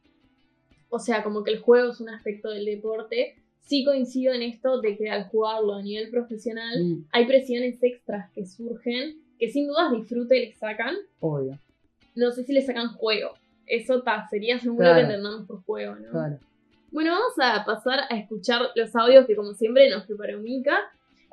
[0.90, 3.34] O sea, como que el juego es un aspecto del deporte.
[3.60, 8.30] Sí coincido en esto de que al jugarlo a nivel profesional Mm, hay presiones extras
[8.32, 10.96] que surgen que sin dudas disfrute le sacan.
[11.20, 11.58] obvio.
[12.14, 13.34] No sé si le sacan juego.
[13.66, 14.96] Eso ta, sería según lo Claro.
[14.96, 16.10] que entendamos por juego, ¿no?
[16.10, 16.38] Claro.
[16.90, 20.78] Bueno, vamos a pasar a escuchar los audios que como siempre nos preparó Mika.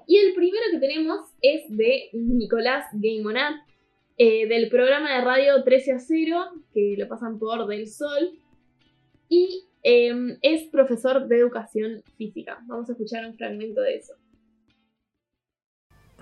[0.08, 3.56] Y el primero que tenemos es de Nicolás Gaymonat,
[4.18, 6.38] eh, del programa de radio 13 a 0,
[6.74, 8.32] que lo pasan por Del Sol.
[9.30, 12.60] Y eh, es profesor de educación física.
[12.68, 14.14] Vamos a escuchar un fragmento de eso.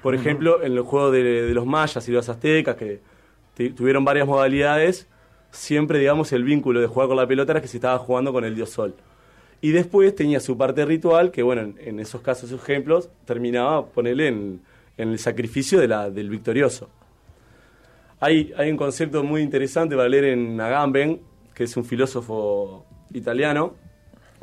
[0.01, 2.99] Por ejemplo, en el juego de, de los mayas y los aztecas, que
[3.55, 5.07] tu- tuvieron varias modalidades,
[5.51, 8.43] siempre, digamos, el vínculo de jugar con la pelota era que se estaba jugando con
[8.43, 8.95] el dios sol.
[9.63, 14.27] Y después tenía su parte ritual, que bueno, en, en esos casos, ejemplos, terminaba ponerle
[14.27, 14.61] en,
[14.97, 16.89] en el sacrificio de la, del victorioso.
[18.19, 21.21] Hay, hay un concepto muy interesante para leer en Agamben,
[21.53, 23.75] que es un filósofo italiano,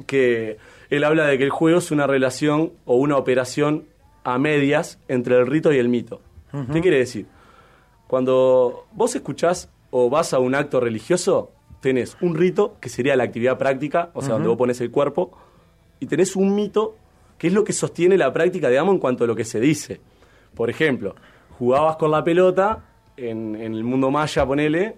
[0.07, 0.57] que
[0.89, 3.85] él habla de que el juego es una relación o una operación
[4.25, 6.23] a medias entre el rito y el mito.
[6.73, 7.27] ¿Qué quiere decir?
[8.07, 13.25] Cuando vos escuchás o vas a un acto religioso, tenés un rito, que sería la
[13.25, 15.33] actividad práctica, o sea, donde vos pones el cuerpo,
[15.99, 16.97] y tenés un mito,
[17.39, 20.01] que es lo que sostiene la práctica, digamos, en cuanto a lo que se dice.
[20.55, 21.15] Por ejemplo,
[21.59, 22.85] jugabas con la pelota
[23.17, 24.97] en, en el mundo maya, ponele,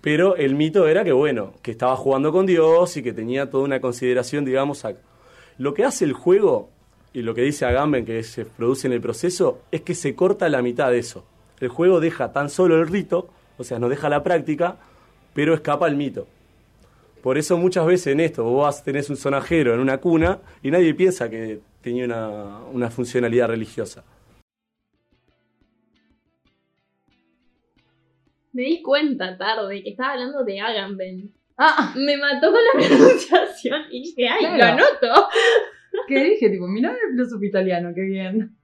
[0.00, 3.64] pero el mito era que, bueno, que estaba jugando con Dios y que tenía toda
[3.64, 4.94] una consideración, digamos, a...
[5.58, 6.70] Lo que hace el juego,
[7.12, 10.48] y lo que dice Agamben que se produce en el proceso, es que se corta
[10.48, 11.24] la mitad de eso.
[11.60, 14.76] El juego deja tan solo el rito, o sea, no deja la práctica,
[15.36, 16.26] pero escapa el mito.
[17.22, 20.70] Por eso muchas veces en esto, vos vas- tenés un sonajero en una cuna y
[20.72, 24.02] nadie piensa que tenía una, una funcionalidad religiosa.
[28.52, 31.32] Me di cuenta tarde que estaba hablando de Agamben.
[31.58, 34.56] Ah, Me mató con la pronunciación y dije, ¡ay, Claro.
[34.58, 35.28] lo anoto!
[36.08, 36.50] ¿qué dije?
[36.50, 38.56] Tipo, mirá el filósofo italiano, qué bien.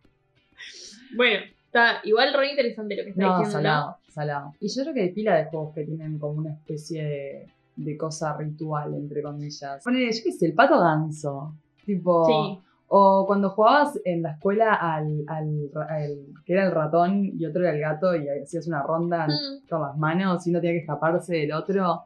[1.15, 3.47] Bueno, está igual re interesante lo que está No, diciendo.
[3.59, 3.63] ¿no?
[3.63, 4.53] salado, salado.
[4.61, 7.97] Y yo creo que hay pila de juegos que tienen como una especie de, de
[7.97, 9.83] cosa ritual, entre comillas.
[9.83, 11.55] Ponele, yo qué sé, el pato ganso.
[11.87, 12.27] Tipo.
[12.27, 12.59] Sí.
[12.95, 17.63] O cuando jugabas en la escuela al, al, al- que era el ratón y otro
[17.63, 19.67] era el gato y hacías una ronda Mm.
[19.67, 22.03] con las manos y uno tenía que escaparse del otro.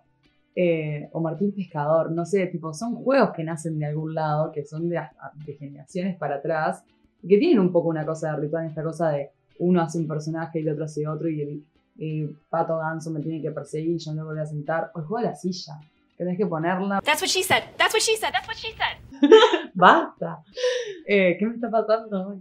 [0.54, 4.64] Eh, o Martín Pescador, no sé, tipo, son juegos que nacen de algún lado, que
[4.64, 5.00] son de,
[5.44, 6.82] de generaciones para atrás,
[7.20, 10.06] y que tienen un poco una cosa de ritual, esta cosa de uno hace un
[10.06, 11.64] personaje y el otro hace otro, y el,
[11.98, 14.90] el pato ganso me tiene que perseguir y yo no me voy a sentar.
[14.94, 15.74] O el juego de la silla,
[16.16, 17.00] tenés que ponerla.
[17.02, 17.64] That's what she said.
[17.76, 18.32] That's what she said.
[18.32, 19.30] That's what she said.
[19.74, 20.42] ¡Basta!
[21.06, 22.38] Eh, ¿Qué me está pasando?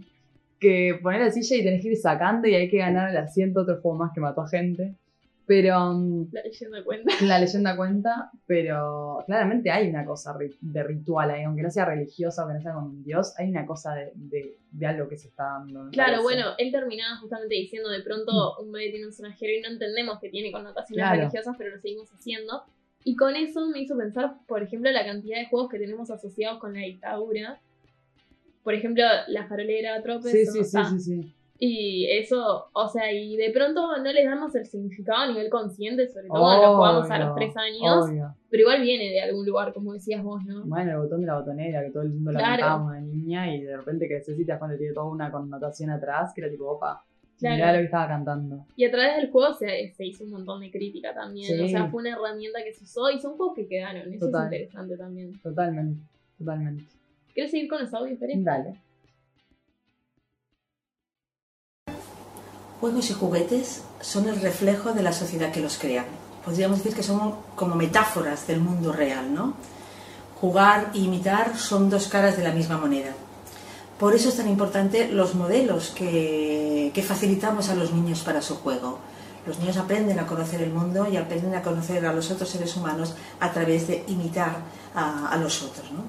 [0.58, 3.60] Que poner la silla y tenés que ir sacando y hay que ganar el asiento,
[3.60, 4.94] otro juego más que mató a gente.
[5.46, 7.12] Pero mm, La leyenda cuenta.
[7.22, 12.42] la leyenda cuenta, pero claramente hay una cosa de ritual ahí, aunque no sea religiosa,
[12.42, 15.28] aunque no sea con un dios, hay una cosa de, de- de algo que se
[15.28, 15.88] está dando.
[15.92, 16.22] Claro, parece.
[16.22, 20.18] bueno, él terminaba justamente diciendo de pronto un bebé tiene un sonajero y no entendemos
[20.20, 21.16] que tiene connotaciones Claro.
[21.22, 22.62] religiosas, pero lo seguimos haciendo.
[23.04, 26.58] Y con eso me hizo pensar, por ejemplo, la cantidad de juegos que tenemos asociados
[26.58, 27.60] con la dictadura.
[28.64, 30.32] Por ejemplo, la farolera, tropes.
[30.32, 31.32] Sí, o- sí, sí, sí, sí.
[31.58, 36.06] Y eso, o sea, y de pronto no les damos el significado a nivel consciente,
[36.08, 38.34] sobre todo cuando lo jugamos a los tres años, obvio.
[38.50, 40.64] pero igual viene de algún lugar, como decías vos, ¿no?
[40.66, 43.62] Bueno, el botón de la botonera, que todo el mundo la cantábamos de niña y
[43.62, 46.50] de repente creces y te das cuenta que tiene toda una connotación atrás, que era
[46.50, 47.02] tipo, opa,
[47.38, 47.56] Claro.
[47.56, 48.64] mirá lo que estaba cantando.
[48.76, 51.46] Y a través del juego se, se hizo un montón de crítica también.
[51.54, 51.62] Sí.
[51.64, 54.10] O sea, fue una herramienta que se usó y son juegos que quedaron.
[54.10, 54.44] Eso Total.
[54.44, 55.32] es interesante también.
[55.42, 56.00] Totalmente,
[56.38, 56.84] totalmente.
[57.34, 58.32] ¿Quieres seguir con los audios, Pere?
[58.38, 58.80] Dale.
[62.80, 66.04] Juegos y juguetes son el reflejo de la sociedad que los crea.
[66.44, 69.54] Podríamos decir que son como metáforas del mundo real, ¿no?
[70.40, 73.14] Jugar e imitar son dos caras de la misma moneda.
[73.98, 78.56] Por eso es tan importante los modelos que, que facilitamos a los niños para su
[78.56, 78.98] juego.
[79.46, 82.76] Los niños aprenden a conocer el mundo y aprenden a conocer a los otros seres
[82.76, 84.58] humanos a través de imitar
[84.94, 86.04] a, a los otros, ¿no?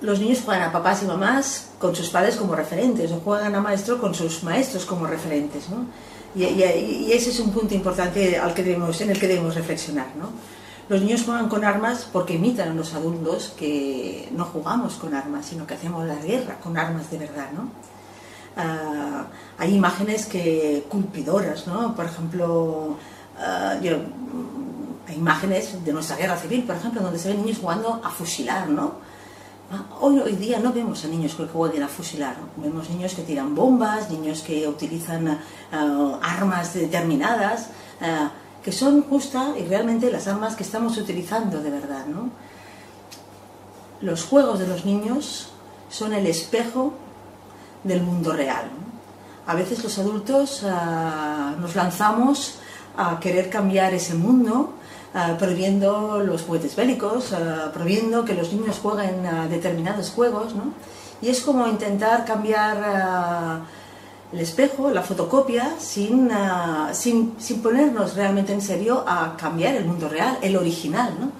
[0.00, 3.60] Los niños juegan a papás y mamás con sus padres como referentes o juegan a
[3.60, 5.86] maestro con sus maestros como referentes, ¿no?
[6.34, 6.42] Y,
[7.10, 10.28] ese es un punto importante al que debemos, en el que debemos reflexionar, ¿no?
[10.88, 15.46] Los niños juegan con armas porque imitan a los adultos que no jugamos con armas,
[15.46, 17.70] sino que hacemos la guerra con armas de verdad, ¿no?
[18.56, 19.26] Ah,
[19.58, 21.94] hay imágenes que culpidoras, ¿no?
[21.94, 22.96] Por ejemplo,
[23.82, 23.96] yo-
[25.08, 28.68] hay imágenes de nuestra guerra civil, por ejemplo, donde se ven niños jugando a fusilar,
[28.68, 28.94] ¿no?
[29.70, 33.20] Ah, Hoy, hoy día no vemos a niños que jueguen a fusilar, vemos niños que
[33.20, 35.38] tiran bombas, niños que utilizan
[35.70, 37.68] ah, armas determinadas,
[38.00, 38.30] ah,
[38.64, 42.06] que son justa y realmente las armas que estamos utilizando de verdad.
[44.00, 45.50] Los juegos de los niños
[45.90, 46.94] son el espejo
[47.84, 48.70] del mundo real.
[49.46, 52.54] A veces los adultos ah, nos lanzamos
[52.96, 54.77] a querer cambiar ese mundo,
[55.14, 60.72] ah, prohibiendo los juguetes bélicos, ah, prohibiendo que los niños jueguen determinados juegos, ¿no?
[61.20, 63.66] Y es como intentar cambiar ah,
[64.32, 66.30] el espejo, la fotocopia, sin,
[66.92, 71.32] sin, sin ponernos realmente en serio a cambiar el mundo real, el original, ¿no?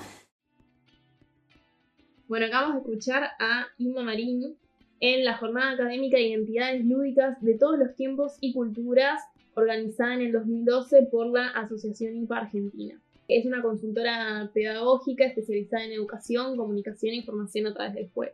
[2.28, 4.54] Bueno, acabamos de escuchar a Inma Marín
[5.00, 9.22] en la Jornada Académica de Identidades Lúdicas de todos los tiempos y culturas,
[9.54, 13.00] organizada en el 2012 por la Asociación IPA Argentina.
[13.28, 18.32] Es una consultora pedagógica especializada en educación, comunicación e información a través del juego.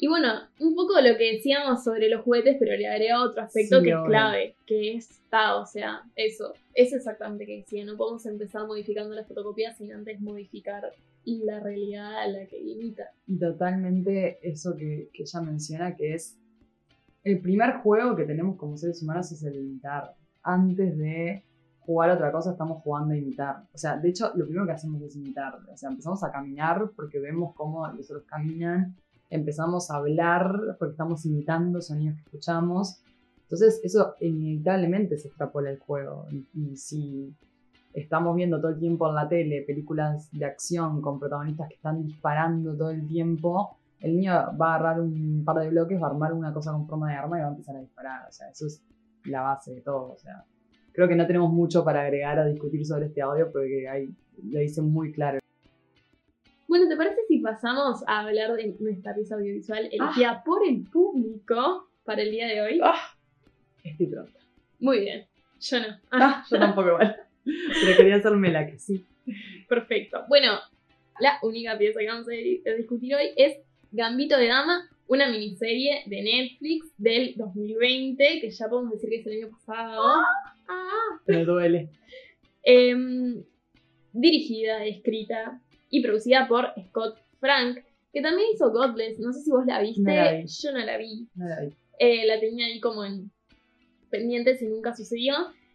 [0.00, 0.28] Y bueno,
[0.60, 3.90] un poco lo que decíamos sobre los juguetes, pero le agrega otro aspecto Sí, que
[3.90, 8.66] es clave, que es está, o sea, eso, es exactamente que decía, no podemos empezar
[8.66, 10.90] modificando las fotocopias sin antes modificar
[11.26, 13.10] la realidad a la que imita.
[13.26, 16.38] Y totalmente eso que, que ella menciona, que es
[17.24, 20.14] el primer juego que tenemos como seres humanos es el imitar.
[20.42, 21.44] Antes de
[21.88, 23.62] jugar otra cosa, estamos jugando a imitar.
[23.72, 25.58] O sea, de hecho, lo primero que hacemos es imitar.
[25.72, 28.94] O sea, empezamos a caminar porque vemos cómo los otros caminan.
[29.30, 33.00] Empezamos a hablar porque estamos imitando sonidos que escuchamos.
[33.44, 36.26] Entonces, eso inevitablemente se extrapola el juego.
[36.30, 37.34] Y, y si
[37.94, 42.04] estamos viendo todo el tiempo en la tele películas de acción con protagonistas que están
[42.04, 46.10] disparando todo el tiempo, el niño va a agarrar un par de bloques, va a
[46.10, 48.28] armar una cosa con forma de arma y va a empezar a disparar.
[48.28, 48.82] O sea, eso es
[49.24, 50.12] la base de todo.
[50.12, 50.44] O sea,
[50.98, 54.08] creo que no tenemos mucho para agregar a discutir sobre este audio porque ahí
[54.50, 55.38] lo dice muy claro.
[56.66, 61.88] Bueno, ¿te parece si pasamos a hablar de nuestra pieza audiovisual elegida por el público
[62.04, 62.80] para el día de hoy?
[62.82, 63.14] Ah,
[63.84, 64.40] estoy pronta.
[64.80, 65.24] Muy bien,
[65.60, 65.86] yo no.
[66.10, 67.16] Ah, yo tampoco igual.
[67.44, 69.06] Pero quería hacerme la que sí.
[69.68, 70.24] Perfecto.
[70.28, 70.58] Bueno,
[71.20, 73.56] la única pieza que vamos a discutir hoy es
[73.92, 79.26] Gambito de Dama, una miniserie de Netflix del 2020, que ya podemos decir que es
[79.26, 80.02] el año pasado.
[80.68, 81.20] Ah.
[81.26, 81.88] Me duele.
[82.62, 83.42] Em,
[84.12, 87.78] dirigida, escrita y producida por Scott Frank,
[88.12, 89.18] que también hizo Godless.
[89.18, 90.02] No sé si vos la viste.
[90.02, 90.44] No la vi.
[90.46, 91.28] Yo no la vi.
[91.34, 91.72] No la vi.
[91.98, 93.30] Eh, la tenía ahí como en
[94.10, 95.34] pendientes y nunca sucedió.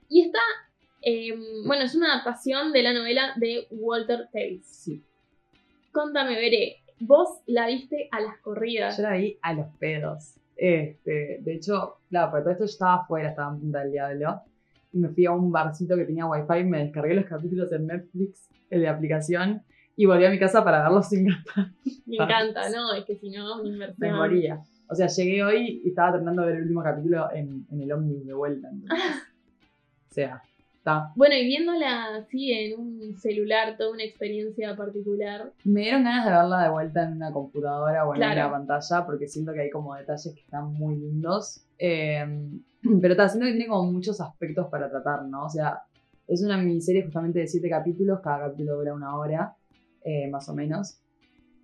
[0.09, 0.39] Y está,
[1.01, 4.65] em, bueno, es una adaptación de la novela de Walter Tevis.
[4.65, 5.01] Sí.
[5.91, 8.97] Contame, Veré, vos la viste a las corridas.
[8.97, 10.35] Yo la vi a los pedos.
[10.55, 14.41] Este, de hecho, claro, para todo esto yo estaba afuera, estaba en Punta del Diablo.
[14.91, 18.47] Y me fui a un barcito que tenía wifi, me descargué los capítulos en Netflix,
[18.69, 19.63] en la aplicación,
[19.95, 21.67] y volví a mi casa para verlos sin gastar.
[22.05, 22.93] Me encanta, ¿no?
[22.93, 24.15] Es que si no, una Me inversión.
[24.15, 24.59] moría.
[24.87, 27.91] O sea, llegué hoy y estaba tratando de ver el último capítulo en, en el
[27.91, 28.69] ómnibus de vuelta.
[28.69, 28.99] entonces,
[30.11, 30.43] o sea,
[30.83, 31.13] Está.
[31.15, 35.53] Bueno, y viéndola así en un celular, toda una experiencia particular.
[35.63, 38.41] Me dieron ganas de verla de vuelta en una computadora o en Claro.
[38.49, 41.65] una pantalla porque siento que hay como detalles que están muy lindos.
[41.79, 42.25] Eh,
[43.01, 45.45] pero está, siento que tiene como muchos aspectos para tratar, ¿no?
[45.45, 45.83] O sea,
[46.27, 49.55] es una miniserie justamente de siete capítulos, cada capítulo dura una hora,
[50.03, 50.99] eh, más o menos.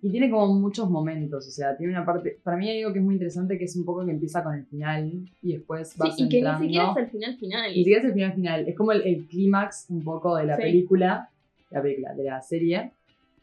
[0.02, 3.00] Y tiene como muchos momentos, o sea, tiene una parte, para mí hay algo que
[3.00, 6.16] es muy interesante que es un poco que empieza con el final y después vas
[6.16, 7.68] Sí, y que ni siquiera es el final final.
[7.70, 10.56] Ni siquiera es el final final, es como el, el clímax un poco de la
[10.56, 10.62] Sí.
[10.62, 11.28] película,
[11.70, 12.92] la película, de la serie.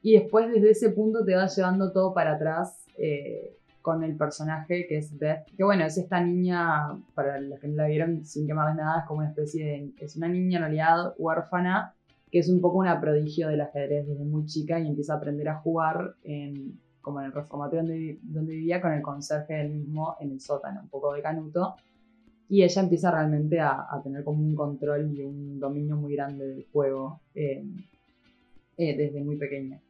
[0.01, 4.85] Y después desde ese punto te va llevando todo para atrás eh, con el personaje
[4.87, 5.45] que es Beth.
[5.55, 9.05] Que bueno, es esta niña, para los que no la vieron, sin quemarles nada, es
[9.05, 9.91] como una especie de...
[9.99, 11.93] Es una niña en realidad huérfana,
[12.37, 15.49] que es un poco una prodigio del ajedrez desde muy chica y empieza a aprender
[15.49, 20.17] a jugar en como en el reformatorio donde, donde vivía con el conserje del mismo
[20.19, 21.73] en el sótano, un poco de canuto.
[22.47, 26.47] Y ella empieza realmente a, a tener como un control y un dominio muy grande
[26.47, 27.65] del juego eh,
[28.77, 29.81] eh, desde muy pequeña.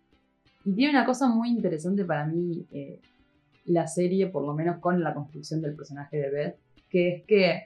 [0.63, 3.01] Y tiene una cosa muy interesante para mí eh,
[3.65, 6.55] la serie, por lo menos con la construcción del personaje de Beth,
[6.89, 7.63] que es que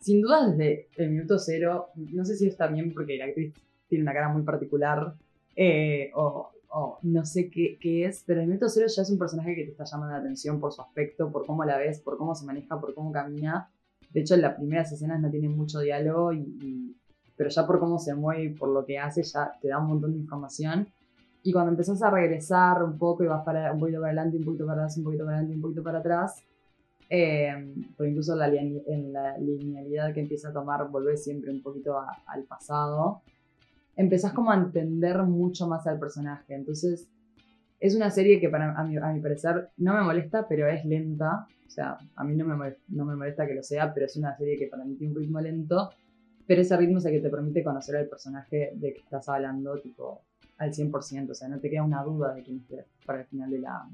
[0.00, 3.54] sin duda desde el minuto cero, no sé si es también porque la actriz
[3.90, 5.14] tiene una cara muy particular
[5.56, 9.18] eh, o, o no sé qué, qué es, pero el minuto cero ya es un
[9.18, 12.16] personaje que te está llamando la atención por su aspecto, por cómo la ves, por
[12.16, 13.70] cómo se maneja, por cómo camina.
[14.10, 16.96] De hecho, en las primeras escenas no tiene mucho diálogo, y, y-
[17.36, 19.86] pero ya por cómo se mueve y por lo que hace, ya te da un
[19.88, 20.88] montón de información.
[21.42, 24.44] Y cuando empezás a regresar un poco y vas para, un poquito para adelante, un
[24.44, 26.42] poquito para atrás, un poquito para adelante, un poquito para atrás,
[27.08, 31.98] eh, por incluso la, en la linealidad que empieza a tomar, volvés siempre un poquito
[31.98, 33.22] a- al pasado,
[34.00, 36.54] empezás como a entender mucho más al personaje.
[36.54, 37.06] Entonces,
[37.78, 40.84] es una serie que para, a, mi, a mi parecer no me molesta, pero es
[40.86, 41.46] lenta.
[41.66, 44.16] O sea, a mí no me, molesta, no me molesta que lo sea, pero es
[44.16, 45.90] una serie que para mí tiene un ritmo lento.
[46.46, 49.78] Pero ese ritmo es el que te permite conocer al personaje de que estás hablando,
[49.78, 50.22] tipo,
[50.56, 51.30] al 100%.
[51.30, 53.86] O sea, no te queda una duda de quién es para el final de la,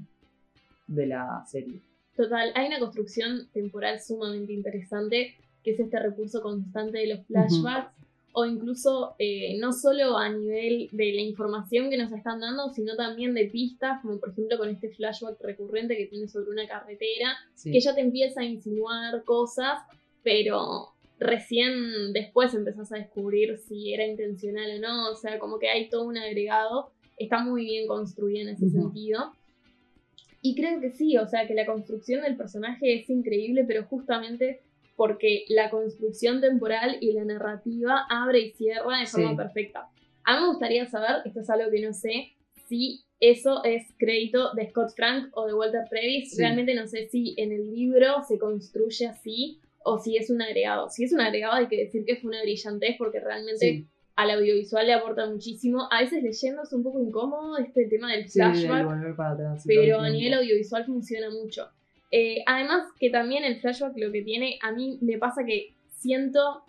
[0.87, 1.81] de la serie.
[2.15, 7.91] Total, hay una construcción temporal sumamente interesante, que es este recurso constante de los flashbacks,
[8.33, 12.95] o incluso eh, no solo a nivel de la información que nos están dando, sino
[12.95, 17.35] también de pistas, como por ejemplo con este flashback recurrente que tiene sobre una carretera,
[17.55, 17.71] Sí.
[17.71, 19.79] que ya te empieza a insinuar cosas,
[20.23, 25.69] pero recién después empezás a descubrir si era intencional o no, o sea, como que
[25.69, 29.31] hay todo un agregado, está muy bien construida en ese sentido.
[30.43, 34.61] Y creo que sí, o sea, que la construcción del personaje es increíble, pero justamente
[34.97, 39.37] porque la construcción temporal y la narrativa abre y cierra de forma Sí.
[39.37, 39.87] perfecta.
[40.25, 42.33] A mí me gustaría saber, esto es algo que no sé,
[42.67, 46.31] si eso es crédito de Scott Frank o de Walter Travis.
[46.31, 46.37] Sí.
[46.41, 50.89] Realmente no sé si en el libro se construye así o si es un agregado.
[50.89, 54.31] Si es un agregado hay que decir que fue una brillantez porque realmente Sí, al
[54.31, 55.87] audiovisual le aporta muchísimo.
[55.91, 59.99] A veces leyendo es un poco incómodo este tema del sí, el flashback el pero
[60.01, 61.69] a nivel audiovisual funciona mucho.
[62.11, 66.63] Eh, además que también el flashback lo que tiene, a mí me pasa que siento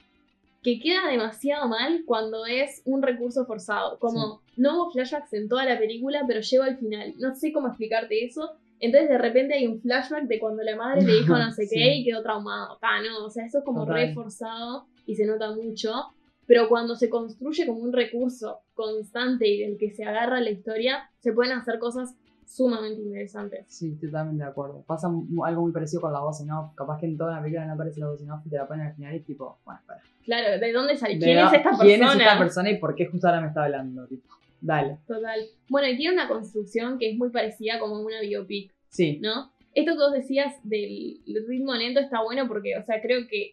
[0.62, 3.98] que queda demasiado mal cuando es un recurso forzado.
[4.00, 7.14] Como no hubo flashbacks en toda la película, pero llego al final.
[7.18, 8.50] No sé cómo explicarte eso.
[8.80, 11.76] Entonces de repente hay un flashback de cuando la madre le dijo no sé Sí.
[11.76, 12.76] qué y quedó traumado.
[12.80, 14.08] Ta, no, o sea, eso es como Total.
[14.08, 15.92] reforzado y se nota mucho.
[16.46, 21.10] Pero cuando se construye como un recurso constante y del que se agarra la historia,
[21.20, 22.14] se pueden hacer cosas
[22.48, 23.66] sumamente interesantes.
[23.68, 24.82] Sí, totalmente de acuerdo.
[24.86, 26.74] Pasa algo muy parecido con la voz en off.
[26.74, 28.66] Capaz que en toda la película no aparece la voz en off y te la
[28.66, 30.00] ponen al final y tipo, bueno, espera.
[30.24, 31.18] Claro, ¿de dónde sale?
[31.18, 31.84] ¿Quién es esta persona?
[31.84, 34.06] ¿Quién es esta persona y por qué justo ahora me está hablando?
[34.06, 34.98] Tipo, dale.
[35.06, 35.40] Total.
[35.68, 39.52] Bueno, y tiene una construcción que es muy parecida como una biopic, Sí, ¿no?
[39.74, 43.52] Esto que vos decías del ritmo lento está bueno porque, o sea, creo que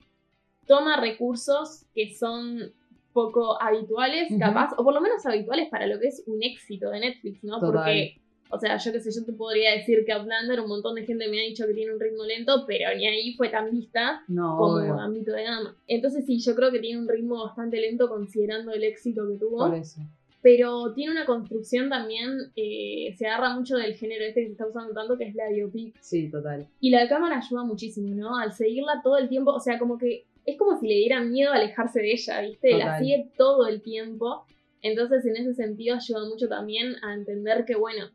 [0.66, 2.72] toma recursos que son
[3.14, 7.02] poco habituales, capaz, o por lo menos habituales para lo que es un éxito de
[7.02, 7.60] Netflix, ¿no?
[7.60, 7.72] Total.
[7.72, 11.06] Porque, o sea, yo qué sé, yo te podría decir que Outlander, un montón de
[11.06, 14.24] gente me ha dicho que tiene un ritmo lento, pero ni ahí fue tan vista
[14.28, 15.00] no, como obvio.
[15.00, 15.76] ámbito de gama.
[15.88, 19.58] Entonces sí, yo creo que tiene un ritmo bastante lento considerando el éxito que tuvo.
[19.58, 20.02] Por eso.
[20.42, 24.68] Pero tiene una construcción también, eh, se agarra mucho del género este que se está
[24.68, 25.96] usando tanto, que es la biopic.
[26.00, 26.68] Sí, total.
[26.80, 28.38] Y la cámara ayuda muchísimo, ¿no?
[28.38, 31.52] Al seguirla todo el tiempo, o sea, como que es como si le diera miedo
[31.52, 32.78] alejarse de ella, ¿viste?
[32.78, 34.46] La sigue todo el tiempo.
[34.84, 38.06] Entonces, en ese sentido, ayuda mucho también a entender que, bueno,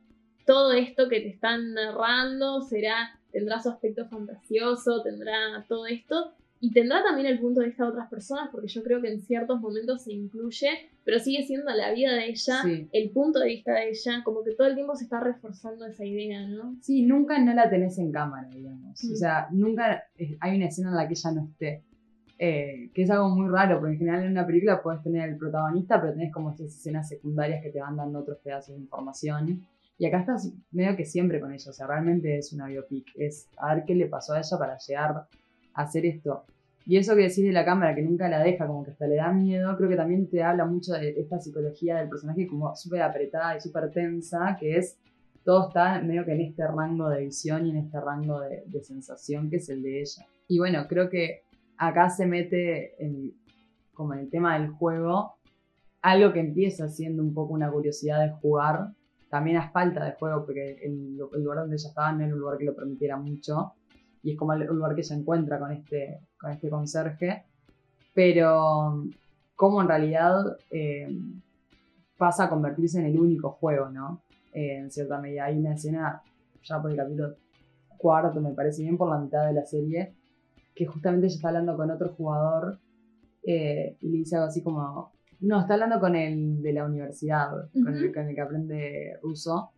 [0.52, 2.96] todo esto que te están narrando será,
[3.30, 6.32] tendrá su aspecto fantasioso, tendrá todo esto.
[6.62, 9.22] Y tendrá también el punto de vista de otras personas, porque yo creo que en
[9.22, 10.68] ciertos momentos se incluye,
[11.04, 12.86] pero sigue siendo la vida de ella, Sí.
[12.92, 16.04] el punto de vista de ella, como que todo el tiempo se está reforzando esa
[16.04, 16.76] idea, ¿no?
[16.82, 19.02] Sí, nunca no la tenés en cámara, digamos.
[19.02, 19.12] Mm.
[19.12, 21.82] O sea, nunca eh, hay una escena en la que ella no esté.
[22.42, 25.36] eh, que es algo muy raro, porque en general en una película puedes tener el
[25.36, 29.60] protagonista, pero tenés como estas escenas secundarias que te van dando otros pedazos de información.
[30.00, 33.50] Y acá estás medio que siempre con ella, o sea, realmente es una biopic, es
[33.58, 36.46] a ver qué le pasó a ella para llegar a hacer esto.
[36.86, 39.16] Y eso que decís de la cámara, que nunca la deja, como que hasta le
[39.16, 43.02] da miedo, creo que también te habla mucho de esta psicología del personaje como súper
[43.02, 44.96] apretada y súper tensa, que es,
[45.44, 49.50] todo está medio que en este rango de visión y en este rango de, sensación
[49.50, 50.26] que es el de ella.
[50.48, 51.42] Y bueno, creo que
[51.76, 52.96] acá se mete
[53.92, 55.34] como en el tema del juego,
[56.00, 58.94] algo que empieza siendo un poco una curiosidad de jugar,
[59.30, 62.40] también a falta de juego, porque el, el lugar donde ella estaba no era un
[62.40, 63.74] lugar que lo permitiera mucho,
[64.22, 67.44] y es como el lugar que ella encuentra con este, con este conserje,
[68.12, 69.04] pero
[69.56, 71.08] como en realidad eh,
[72.18, 74.22] pasa a convertirse en el único juego, ¿no?
[74.52, 76.22] Eh, en cierta medida hay una escena,
[76.62, 77.34] ya por el capítulo
[77.96, 80.14] cuarto, me parece bien, por la mitad de la serie,
[80.74, 82.78] que justamente ella está hablando con otro jugador
[83.42, 87.50] eh, y le dice algo así como, no, está hablando con el de la universidad,
[87.72, 89.70] con, el, con el que aprende ruso,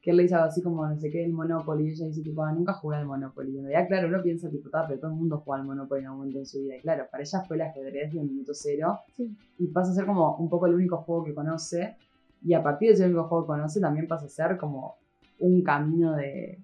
[0.00, 2.22] que él le dice algo así como, no sé qué, el Monopoly, y ella dice,
[2.22, 3.52] tipo, ah, nunca jugué al Monopoly.
[3.54, 6.00] Y en realidad, claro, uno piensa, tipo, "Ta, pero todo el mundo juega al Monopoly
[6.00, 6.76] en algún momento en su vida.
[6.76, 9.36] Y claro, para ella fue el ajedrez de un minuto cero, Sí.
[9.58, 11.96] y pasa a ser como un poco el único juego que conoce,
[12.42, 14.96] y a partir de ese único juego que conoce, también pasa a ser como
[15.38, 16.58] un camino de,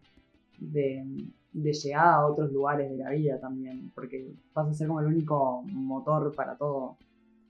[0.59, 1.05] de,
[1.53, 5.07] de llegada a otros lugares de la vida también, porque pasa a ser como el
[5.07, 6.97] único motor para todo.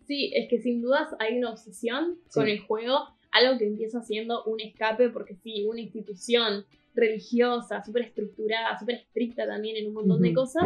[0.09, 2.41] Sí, es que sin dudas hay una obsesión Sí.
[2.41, 2.99] con el juego,
[3.31, 9.47] algo que empieza siendo un escape, porque sí, una institución religiosa, súper estructurada, súper estricta
[9.47, 10.65] también en un montón de cosas,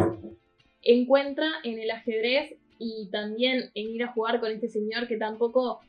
[0.81, 5.81] encuentra en el ajedrez y también en ir a jugar con este señor que tampoco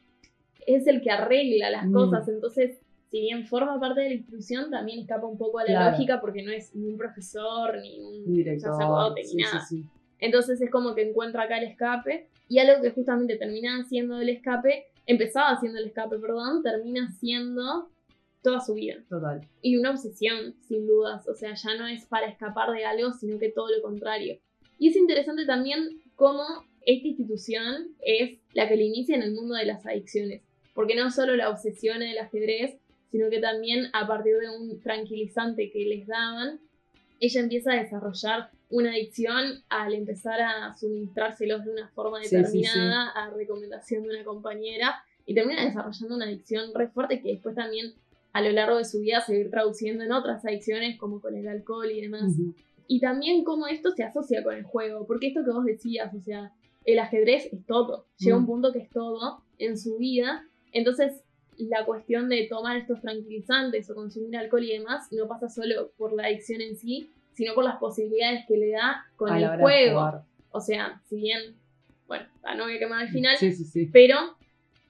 [0.66, 1.92] es el que arregla las Mm.
[1.92, 2.78] cosas, entonces
[3.10, 5.90] si bien forma parte de la institución, también escapa un poco a la Claro.
[5.92, 9.60] lógica porque no es ni un profesor, ni un Un director, sacerdote, ni sí, nada.
[9.64, 9.88] sí, sí.
[10.24, 14.30] Entonces es como que encuentra acá el escape y algo que justamente termina siendo el
[14.30, 17.90] escape, empezaba siendo el escape, perdón, termina siendo
[18.40, 19.04] toda su vida.
[19.10, 19.42] Total.
[19.60, 21.28] Y una obsesión, sin dudas.
[21.28, 24.38] O sea, ya no es para escapar de algo, sino que todo lo contrario.
[24.78, 26.42] Y es interesante también cómo
[26.86, 30.40] esta institución es la que le inicia en el mundo de las adicciones.
[30.72, 32.78] Porque no solo la obsesión en el ajedrez,
[33.10, 36.60] sino que también a partir de un tranquilizante que les daban,
[37.20, 42.36] ella empieza a desarrollar una adicción al empezar a suministrárselos de una forma Sí, sí,
[42.36, 44.94] determinada a recomendación de una compañera
[45.26, 47.92] y termina desarrollando una adicción re fuerte que después también
[48.32, 51.20] a lo largo de su vida se va a ir traduciendo en otras adicciones como
[51.20, 52.32] con el alcohol y demás.
[52.88, 56.20] Y también cómo esto se asocia con el juego, porque esto que vos decías, o
[56.20, 56.52] sea,
[56.84, 58.40] el ajedrez es todo, llega Mm.
[58.40, 61.22] un punto que es todo en su vida, entonces
[61.56, 66.12] la cuestión de tomar estos tranquilizantes o consumir alcohol y demás no pasa solo por
[66.12, 70.22] la adicción en sí, sino por las posibilidades que le da con A el juego.
[70.50, 71.54] O sea, si bien,
[72.06, 73.90] bueno, la no voy a quemar al final, Sí, sí, sí.
[73.92, 74.16] pero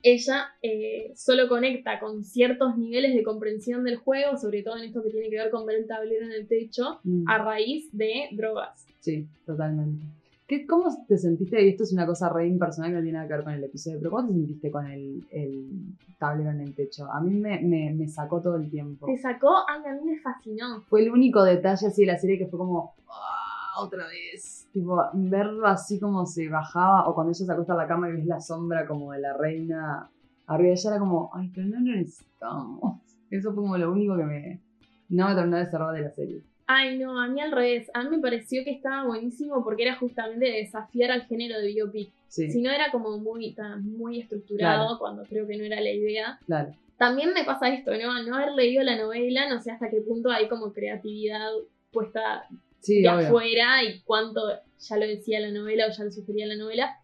[0.03, 5.03] ella eh, solo conecta con ciertos niveles de comprensión del juego, sobre todo en esto
[5.03, 7.24] que tiene que ver con ver el tablero en el techo, Mm.
[7.28, 8.86] a raíz de drogas.
[9.01, 10.05] Sí, totalmente.
[10.47, 11.64] ¿Qué, ¿Cómo te sentiste?
[11.64, 13.64] Y esto es una cosa re impersonal que no tiene nada que ver con el
[13.64, 15.70] episodio, pero ¿cómo te sentiste con el, el
[16.18, 17.11] tablero en el techo?
[17.11, 19.07] A mí me, me, me sacó todo el tiempo.
[19.07, 20.82] Se sacó, ay, a mí me fascinó.
[20.82, 24.68] Fue el único detalle así de la serie que fue como, "Ah, otra vez.
[24.70, 28.12] Tipo, verlo así como se bajaba, o cuando ella se acuesta en la cama y
[28.12, 30.11] ves la sombra como de la reina
[30.47, 33.01] arriba de ella, era como, ay, pero no lo necesitamos.
[33.30, 34.61] Eso fue como lo único que me,
[35.09, 36.42] no me terminó de cerrar de la serie.
[36.67, 37.91] Ay, no, a mí al revés.
[37.95, 42.11] A mí me pareció que estaba buenísimo porque era justamente desafiar al género de biopic.
[42.29, 44.99] Sí, Si no era como muy, muy estructurado, Claro.
[44.99, 46.39] cuando creo que no era la idea.
[46.47, 46.75] claro.
[46.97, 48.12] También me pasa esto, ¿no?
[48.12, 51.51] Al no haber leído la novela, no sé hasta qué punto hay como creatividad
[51.93, 52.47] puesta
[52.81, 53.27] Sí, de obvio.
[53.27, 54.41] afuera y cuánto
[54.79, 56.97] ya lo decía la novela o ya lo sugería la novela.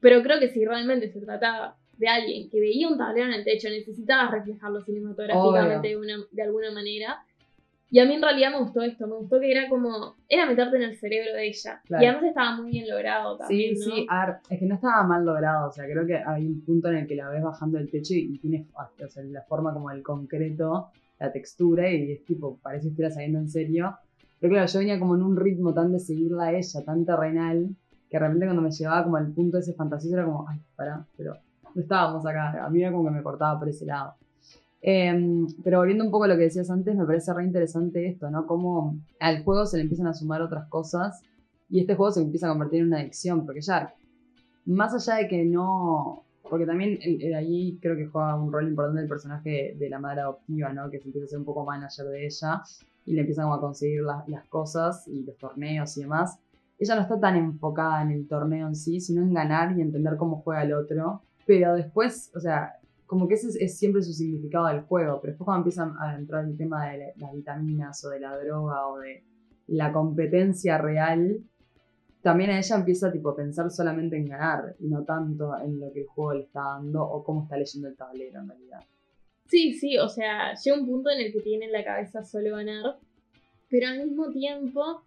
[0.00, 3.44] Pero creo que si realmente se trataba de alguien que veía un tablero en el
[3.44, 7.18] techo, necesitaba reflejarlo cinematográficamente de, una- de alguna manera.
[7.90, 10.76] Y a mí en realidad me gustó esto, me gustó que era como, era meterte
[10.76, 11.80] en el cerebro de ella.
[11.86, 12.02] Claro.
[12.02, 13.76] Y además estaba muy bien logrado también.
[13.76, 13.94] Sí, ¿no?
[13.94, 16.60] sí, a ver, es que no estaba mal logrado, o sea, creo que hay un
[16.60, 19.72] punto en el que la ves bajando el techo y, tiene o sea, la forma
[19.72, 23.96] como el concreto, la textura, y es tipo, parece que estuviera saliendo en serio.
[24.38, 27.70] Pero claro, yo venía como en un ritmo tan de seguirla a ella, tan terrenal,
[28.10, 30.60] que de repente cuando me llevaba como al punto de ese fantasioso era como, ay,
[30.76, 31.36] pará, pero
[31.74, 34.14] no estábamos acá, a mí era como que me cortaba por ese lado.
[34.80, 38.30] Em, pero volviendo un poco a lo que decías antes, me parece re interesante esto,
[38.30, 38.46] ¿no?
[38.46, 41.20] Cómo al juego se le empiezan a sumar otras cosas
[41.68, 43.92] y este juego se empieza a convertir en una adicción, porque ya,
[44.66, 46.24] más allá de que no.
[46.48, 50.22] Porque también el- ahí creo que juega un rol importante el personaje de la madre
[50.22, 50.88] adoptiva, ¿no?
[50.90, 52.62] Que se empieza a ser un poco manager de ella
[53.04, 56.38] y le empiezan a conseguir las cosas y los torneos y demás.
[56.78, 60.16] ella no está tan enfocada en el torneo en sí, sino en ganar y entender
[60.16, 61.22] cómo juega el otro.
[61.44, 62.74] Pero después, o sea,
[63.08, 65.20] como que ese es, es siempre su significado del juego.
[65.20, 68.36] Pero después cuando empiezan a entrar el tema de la- las vitaminas o de la
[68.38, 69.24] droga o de
[69.66, 71.40] la competencia real,
[72.22, 75.92] también a ella empieza tipo, a pensar solamente en ganar y no tanto en lo
[75.92, 78.80] que el juego le está dando o cómo está leyendo el tablero en realidad.
[79.46, 82.56] Sí, sí, o sea, llega un punto en el que tiene en la cabeza solo
[82.56, 82.96] ganar,
[83.70, 85.02] pero al mismo tiempo,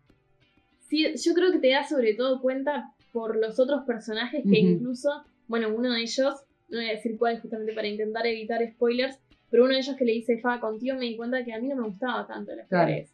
[0.87, 5.09] sí, yo creo que te das sobre todo cuenta por los otros personajes que incluso,
[5.47, 6.35] bueno, uno de ellos,
[6.71, 9.19] no voy a decir cuál justamente para intentar evitar spoilers,
[9.49, 11.67] pero uno de ellos que le dice, Fa, contigo me di cuenta que a mí
[11.67, 12.85] no me gustaba tanto el Claro.
[12.85, 13.11] ajedrez.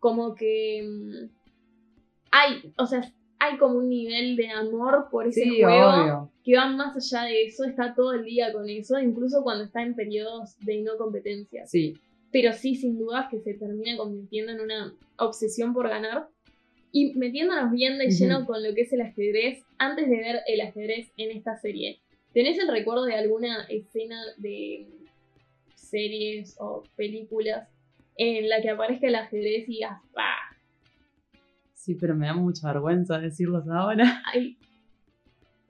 [0.00, 1.28] Como que mm,
[2.30, 6.30] hay, o sea, hay como un nivel de amor por ese Sí, juego obvio.
[6.44, 9.82] que va más allá de eso, está todo el día con eso, incluso cuando está
[9.82, 11.70] en periodos de no competencias.
[11.70, 11.94] Sí,
[12.32, 16.28] Pero sí, sin dudas, que se termina convirtiendo en una obsesión por ganar.
[16.90, 20.60] Y metiéndonos bien de lleno con lo que es el ajedrez, antes de ver el
[20.60, 22.00] ajedrez en esta serie,
[22.34, 24.86] ¿tenés el recuerdo de alguna escena de
[25.74, 27.68] series o películas
[28.16, 30.54] en la que aparezca el ajedrez y digas, ¡pah!
[31.84, 34.22] sí, pero me da mucha vergüenza decirlos ahora.
[34.32, 34.56] Ay.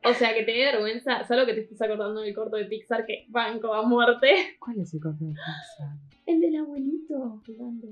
[0.04, 3.04] O sea, que te dé vergüenza, solo que te estés acordando del corto de Pixar
[3.04, 4.28] que banco a muerte.
[4.60, 5.96] ¿Cuál es el corto de Pixar?
[6.26, 7.88] El del abuelito jugando.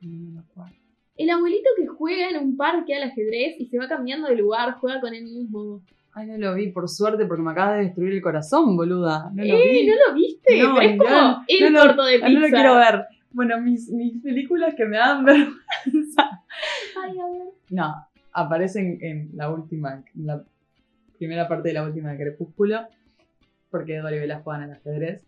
[0.00, 0.74] No me acuerdo.
[1.16, 4.74] El abuelito que juega en un parque al ajedrez y se va cambiando de lugar,
[4.80, 5.82] juega con él mismo.
[6.18, 9.30] Ay, no lo vi, por suerte, porque me acabas de destruir el corazón, boluda.
[9.34, 9.70] No lo ¡Eh!
[9.70, 9.86] vi.
[9.86, 10.62] ¿No lo viste?
[10.62, 12.32] No, Pero es no, como el no lo- corto de Ah, Pixar.
[12.32, 13.04] No lo quiero ver.
[13.32, 16.42] Bueno, mis, mis películas que me dan vergüenza.
[17.04, 17.42] Ay, a ver.
[17.68, 17.94] No,
[18.32, 20.42] aparecen en la última, en la
[21.18, 22.86] primera parte de la última de Crepúsculo,
[23.70, 25.22] porque Edward y Bella juegan al ajedrez,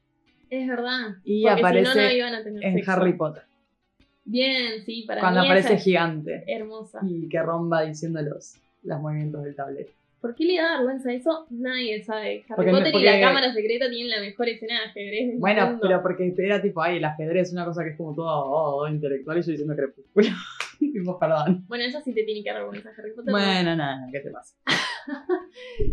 [0.49, 1.17] Es verdad.
[1.23, 2.93] Y Porque aparece si no, no iban a tener en sexo.
[2.93, 3.43] Harry Potter,
[4.25, 7.01] Bien, sí, para cuando mí aparece es gigante hermosa.
[7.03, 9.91] y que romba diciendo los, los movimientos del tablero.
[10.21, 11.47] ¿Por qué le da vergüenza eso?
[11.51, 12.45] Nadie sabe.
[12.49, 15.39] Harry Porque no- Potter y la cámara secreta tienen la mejor escena de ajedrez del
[15.39, 15.81] Bueno, mundo.
[15.83, 18.89] pero porque era tipo, ay, el ajedrez es una cosa que es como todo oh,
[18.89, 20.27] intelectual y yo diciendo Crepúsculo.
[20.79, 21.65] tipo, perdón.
[21.69, 23.33] Bueno, eso sí te tiene que dar vergüenza, Harry Potter.
[23.33, 23.39] no.
[23.39, 24.57] Bueno, nada, ¿qué te pasa?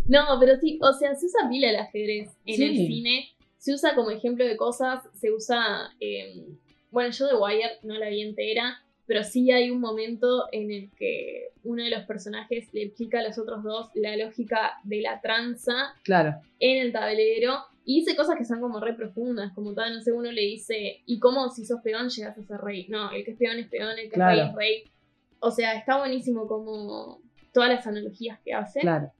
[0.08, 2.64] No, pero sí, o sea, se usa pila el ajedrez en Sí.
[2.64, 3.30] el cine.
[3.58, 5.90] Se usa como ejemplo de cosas, se usa...
[6.00, 6.46] eh,
[6.92, 10.92] bueno, yo de Wire no la vi entera, pero sí hay un momento en el
[10.92, 15.22] que uno de los personajes le explica a los otros dos la lógica de la
[15.22, 19.94] tranza Claro, en el tablero y dice cosas que son como re profundas, como tal,
[19.94, 22.88] no sé, uno le dice, ¿y cómo si sos peón llegas a ser rey?
[22.90, 24.32] No, el que es peón es peón, el que Claro.
[24.32, 24.92] es rey es rey.
[25.40, 27.22] O sea, está buenísimo como
[27.54, 28.80] todas las analogías que hace.
[28.80, 29.12] claro.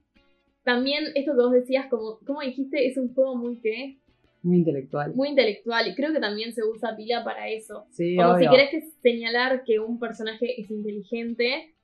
[0.64, 3.98] También esto que vos decías, como, como dijiste, es un juego muy que
[4.46, 5.12] Muy intelectual.
[5.14, 7.86] muy intelectual y creo que también se usa pila para eso.
[7.90, 11.74] Sí, Como si querés que señalar que un personaje es inteligente,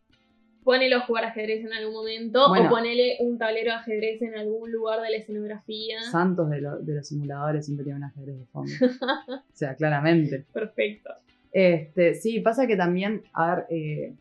[0.65, 2.67] ponelo a jugar ajedrez en algún momento Bueno.
[2.69, 6.01] o ponele un tablero de ajedrez en algún lugar de la escenografía.
[6.11, 8.71] Santos de, lo- de los simuladores siempre tienen un ajedrez de fondo.
[9.29, 10.45] o sea, claramente.
[10.53, 11.11] Perfecto.
[11.51, 14.15] Este, sí, pasa que también, a ver, eh,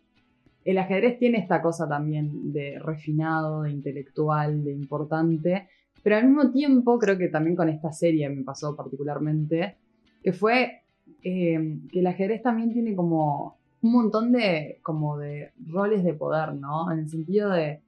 [0.66, 5.68] el ajedrez tiene esta cosa también de refinado, de intelectual, de importante,
[6.04, 9.78] pero al mismo tiempo creo que también con esta serie me pasó particularmente,
[10.24, 10.82] que fue
[11.24, 16.54] eh, que el ajedrez también tiene como un montón de, como de roles de poder,
[16.54, 16.92] ¿no?
[16.92, 17.82] En el sentido de,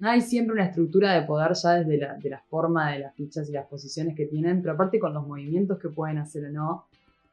[0.00, 3.48] hay siempre una estructura de poder ya desde la, de la forma de las fichas
[3.48, 6.86] y las posiciones que tienen, pero aparte con los movimientos que pueden hacer o no.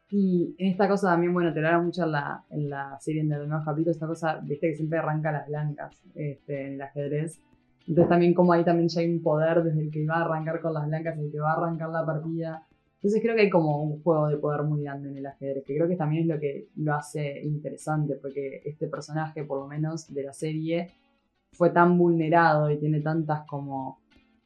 [0.09, 3.23] Y en esta cosa también, bueno, te lo habla mucho en la, en la serie
[3.23, 6.81] de los nuevos capítulos, esta cosa, viste, que siempre arranca las blancas este, en el
[6.81, 7.39] ajedrez.
[7.87, 10.61] Entonces también como ahí también ya hay un poder desde el que va a arrancar
[10.61, 12.67] con las blancas, el que va a arrancar la partida.
[12.95, 15.75] Entonces creo que hay como un juego de poder muy grande en el ajedrez, que
[15.75, 20.13] creo que también es lo que lo hace interesante, porque este personaje, por lo menos
[20.13, 20.91] de la serie,
[21.51, 23.99] fue tan vulnerado y tiene tantas como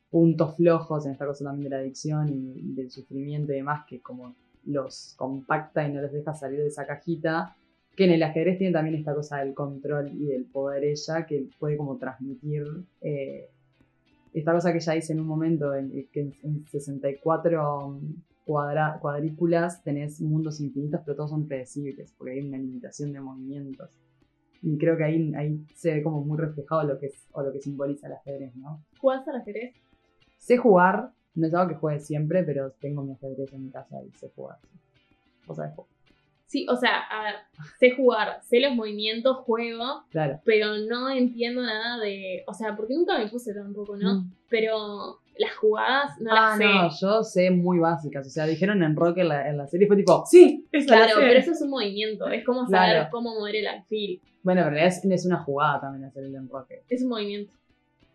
[0.09, 3.99] puntos flojos en esta cosa también de la adicción y del sufrimiento y demás, que
[3.99, 7.55] como los compacta y no los deja salir de esa cajita,
[7.95, 11.47] que en el ajedrez tiene también esta cosa del control y del poder ella, que
[11.59, 12.63] puede como transmitir
[13.01, 13.49] eh,
[14.33, 17.99] esta cosa que ella dice en un momento, en, que en, en 64
[18.45, 23.89] cuadra- cuadrículas tenés mundos infinitos, pero todos son predecibles, porque hay una limitación de movimientos.
[24.61, 27.51] Y creo que ahí, ahí se ve como muy reflejado lo que es, o lo
[27.53, 28.83] que simboliza el ajedrez, ¿no?
[28.99, 29.73] ¿Jugás al ajedrez?
[30.37, 34.03] Sé jugar, no es algo que juegue siempre, pero tengo mi ajedrez en mi casa
[34.03, 34.57] y sé jugar.
[35.45, 35.94] Vos sabés jugar.
[36.47, 37.35] Sí, o sea, a ver,
[37.79, 40.39] sé jugar, sé los movimientos, juego, Claro.
[40.45, 42.43] pero no entiendo nada de.
[42.47, 44.21] O sea, porque nunca me puse tampoco, ¿no?
[44.21, 44.31] Mm.
[44.49, 46.63] Pero las jugadas no Ah, las sé.
[46.65, 48.25] no, yo sé muy básicas.
[48.27, 51.21] O sea, dijeron en rock en la, en la serie, fue tipo, sí, Claro, sé".
[51.21, 53.09] pero eso es un movimiento, es como saber Claro.
[53.11, 54.21] cómo mover el alfil.
[54.43, 56.83] Bueno, pero es, es una jugada también hacer el enroque.
[56.87, 57.51] Es un movimiento,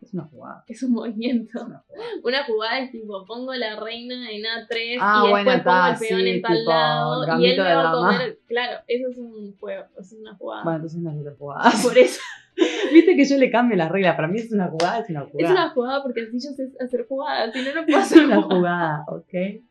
[0.01, 0.65] Es una jugada.
[0.67, 1.59] es un movimiento.
[1.59, 2.11] Es una jugada.
[2.25, 5.99] Una jugada es tipo, pongo la reina en A3 Ah, y bueno, después pongo el
[5.99, 8.39] peón sí, en tal tipo, lado y él me va a comer.
[8.47, 10.65] Claro, eso es un juego, es una jugada.
[10.65, 11.83] Bueno, entonces no es hacer jugadas.
[11.87, 12.21] Por eso
[12.93, 14.17] Viste que yo le cambio las reglas.
[14.17, 15.45] Para mí es una jugada, es una jugada.
[15.49, 18.25] es una jugada porque así yo sé hacer jugadas, si no, no puedo Es hacer
[18.25, 18.59] una jugadas.
[18.59, 19.63] jugada, ¿ok?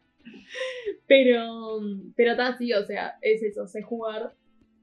[1.08, 1.80] Pero,
[2.16, 4.34] pero está así, o sea, es eso, sé jugar,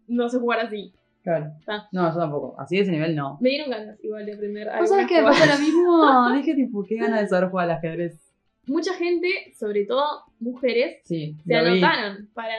[0.08, 0.92] no sé jugar así.
[1.26, 1.50] Claro.
[1.66, 1.88] Ah.
[1.90, 2.54] No, yo tampoco.
[2.56, 3.36] Así de ese nivel no.
[3.40, 6.32] Me dieron ganas igual de aprender ¿Vos sabés algunas que me pasa lo mismo?
[6.36, 8.32] Dije, tipo, qué ganas de saber jugar al ajedrez.
[8.68, 10.04] Mucha gente, sobre todo
[10.38, 11.54] mujeres, Sí, se vi.
[11.54, 12.54] anotaron para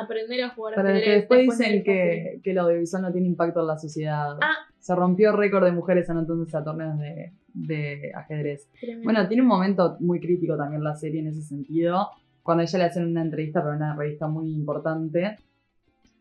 [0.00, 3.02] aprender a jugar Para los ajedrez que después después de dicen que, que el audiovisual
[3.02, 4.38] no tiene impacto en la sociedad.
[4.40, 4.54] Ah.
[4.78, 8.70] Se rompió récord de mujeres anotándose a torneos de, de ajedrez.
[8.80, 9.04] Tremendo.
[9.04, 12.08] Bueno, tiene un momento muy crítico también la serie en ese sentido,
[12.42, 15.36] cuando ella le hacen una entrevista para una revista muy importante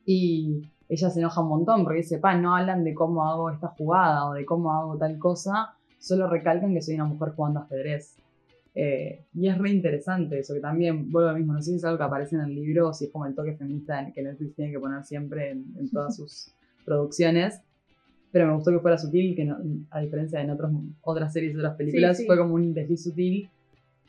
[0.06, 0.62] y
[0.94, 4.28] ella se enoja un montón porque dice, pa, no hablan de cómo hago esta jugada
[4.28, 8.18] o de cómo hago tal cosa, solo recalcan que soy una mujer jugando ajedrez.
[8.76, 11.78] Eh, y es re interesante eso, que también, vuelvo a lo mismo, no sé si
[11.78, 14.22] es algo que aparece en el libro o si es como el toque feminista que
[14.22, 16.54] Netflix tiene que poner siempre en, en todas sus
[16.86, 17.62] producciones.
[18.34, 19.58] Pero me gustó que fuera sutil, que no-
[19.92, 20.72] a diferencia de en otros,
[21.02, 22.26] otras series otras películas, sí.
[22.26, 23.50] fue como un desliz sutil.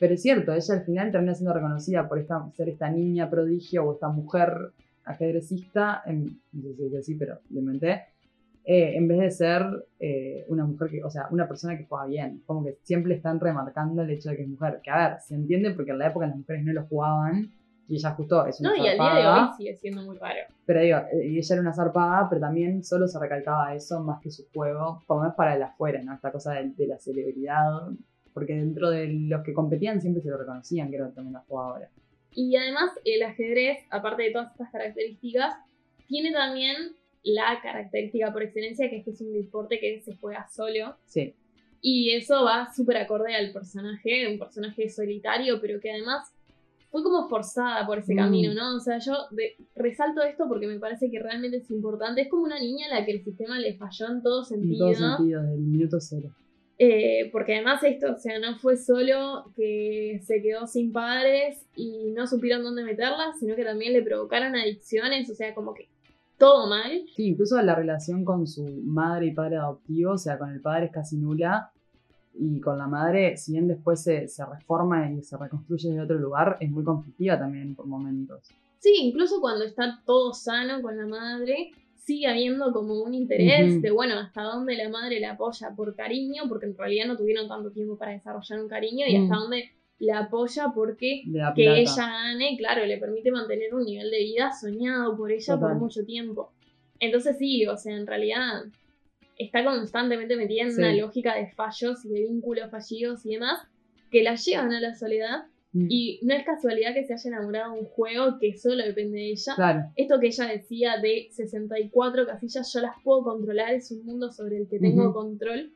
[0.00, 3.84] Pero es cierto, ella al final termina siendo reconocida por esta, ser esta niña prodigio
[3.84, 4.72] o esta mujer
[5.04, 8.02] ajedrecista, en, no sé si dice así, pero lo inventé,
[8.64, 9.62] eh, en vez de ser
[9.98, 12.42] eh, una mujer que, o sea, una persona que juega bien.
[12.46, 14.80] Como que siempre están remarcando el hecho de que es mujer.
[14.82, 17.50] Que a ver, se entiende porque en la época las mujeres no lo jugaban
[17.88, 19.48] y ella justo es una No, y al día de zarpada.
[19.48, 20.40] hoy sigue siendo muy raro.
[20.64, 24.20] Pero digo, eh, y ella era una zarpada, pero también solo se recalcaba eso más
[24.20, 26.14] que su juego, por lo menos para el afuera, ¿no?
[26.14, 27.88] Esta cosa de, de la celebridad,
[28.32, 31.88] porque dentro de los que competían siempre se lo reconocían que era también la jugadora.
[32.34, 35.54] Y además el ajedrez, aparte de todas estas características,
[36.06, 36.76] tiene también
[37.24, 40.96] la característica por excelencia que es que es un deporte que se juega solo.
[41.06, 41.34] Sí,
[41.84, 46.32] Y eso va súper acorde al personaje, un personaje solitario, pero que además
[46.90, 48.18] fue como forzada por ese Mm.
[48.18, 48.76] camino, ¿no?
[48.76, 52.20] O sea, yo de- resalto esto porque me parece que realmente es importante.
[52.22, 54.86] Es como una niña a la que el sistema le falló en todo en sentido.
[54.92, 56.30] todos sentidos, del minuto cero.
[56.84, 62.10] Eh, porque además esto, o sea, no fue solo que se quedó sin padres y
[62.10, 65.88] no supieron dónde meterla, sino que también le provocaron adicciones, o sea, como que
[66.38, 67.04] todo mal.
[67.14, 70.86] Sí, incluso la relación con su madre y padre adoptivo, o sea, con el padre
[70.86, 71.70] es casi nula.
[72.34, 76.18] Y con la madre, si bien después se, se reforma y se reconstruye desde otro
[76.18, 78.48] lugar, es muy conflictiva también por momentos.
[78.80, 81.70] Sí, incluso cuando está todo sano con la madre,
[82.04, 86.44] sigue habiendo como un interés de, bueno, hasta dónde la madre la apoya por cariño,
[86.48, 89.22] porque en realidad no tuvieron tanto tiempo para desarrollar un cariño, y Mm.
[89.24, 91.22] hasta dónde la apoya porque
[91.54, 95.60] que ella gane, claro, le permite mantener un nivel de vida soñado por ella Total.
[95.70, 96.50] por mucho tiempo.
[96.98, 98.64] Entonces sí, o sea, en realidad
[99.38, 100.78] está constantemente metida en Sí.
[100.78, 103.60] una lógica de fallos y de vínculos fallidos y demás
[104.10, 107.72] que la llevan a la soledad Mm, y no es casualidad que se haya enamorado
[107.74, 109.54] de un juego que solo depende de ella.
[109.54, 114.30] Claro, Esto que ella decía de 64 casillas, yo las puedo controlar, es un mundo
[114.30, 115.72] sobre el que tengo control,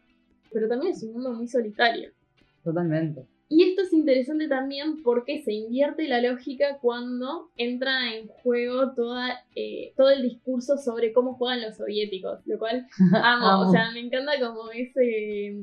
[0.52, 2.10] pero también es un mundo muy solitario.
[2.62, 3.26] totalmente.
[3.48, 9.44] Y esto es interesante también porque se invierte la lógica cuando entra en juego toda,
[9.54, 13.46] eh, todo el discurso sobre cómo juegan los soviéticos, lo cual amo.
[13.46, 13.68] Amo.
[13.68, 15.56] O sea, me encanta como ese,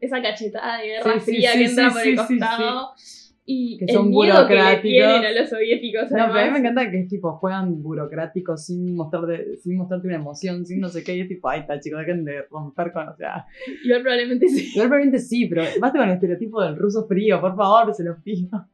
[0.00, 2.90] esa cachetada de guerra Sí, fría sí, que entra por el costado.
[3.52, 4.82] Y Que el son miedo que le burocráticos.
[4.82, 6.02] tienen a los soviéticos.
[6.10, 10.06] No, pero a mí me encanta que es tipo, juegan burocráticos sin, mostrarte, sin mostrarte
[10.06, 12.92] una emoción, sin no sé qué, y es tipo, ay, está chicos, dejen de romper
[12.92, 13.46] con, o sea,
[13.84, 14.68] Igual probablemente sí.
[14.72, 18.18] igual probablemente sí, pero basta con el estereotipo del ruso frío, por favor, se los
[18.22, 18.66] pido.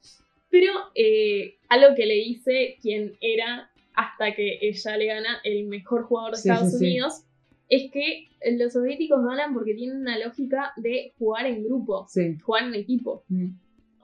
[0.50, 6.02] Pero eh, algo que le dice quien era hasta que ella le gana el mejor
[6.04, 6.84] jugador de Sí, Estados sí, sí.
[6.84, 7.22] Unidos
[7.68, 12.36] es que los soviéticos ganan porque tienen una lógica de jugar en grupo, Sí.
[12.42, 13.24] jugar en equipo.
[13.28, 13.48] Mm.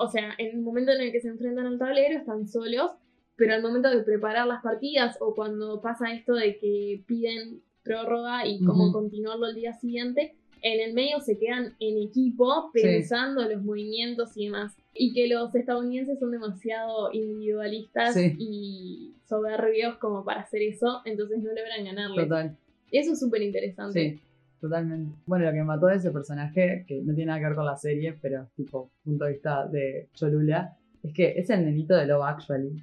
[0.03, 2.91] O sea, en el momento en el que se enfrentan al tablero están solos,
[3.37, 8.47] pero al momento de preparar las partidas o cuando pasa esto de que piden prórroga
[8.47, 10.35] y cómo continuarlo el día siguiente,
[10.65, 12.83] en el medio se quedan en equipo Sí.
[12.83, 14.77] pensando los movimientos y demás.
[14.95, 18.37] Y que los estadounidenses son demasiado individualistas Sí.
[18.39, 22.29] y soberbios como para hacer eso, entonces no logran ganarles.
[22.29, 22.57] Total,
[22.93, 24.01] Eso es súper interesante.
[24.11, 24.21] sí,
[24.63, 25.17] totalmente.
[25.27, 27.67] Bueno, lo que me mató de ese personaje, que no tiene nada que ver con
[27.67, 32.07] la serie, pero tipo, punto de vista de Cholula, es que es el nenito de
[32.07, 32.83] Love Actually.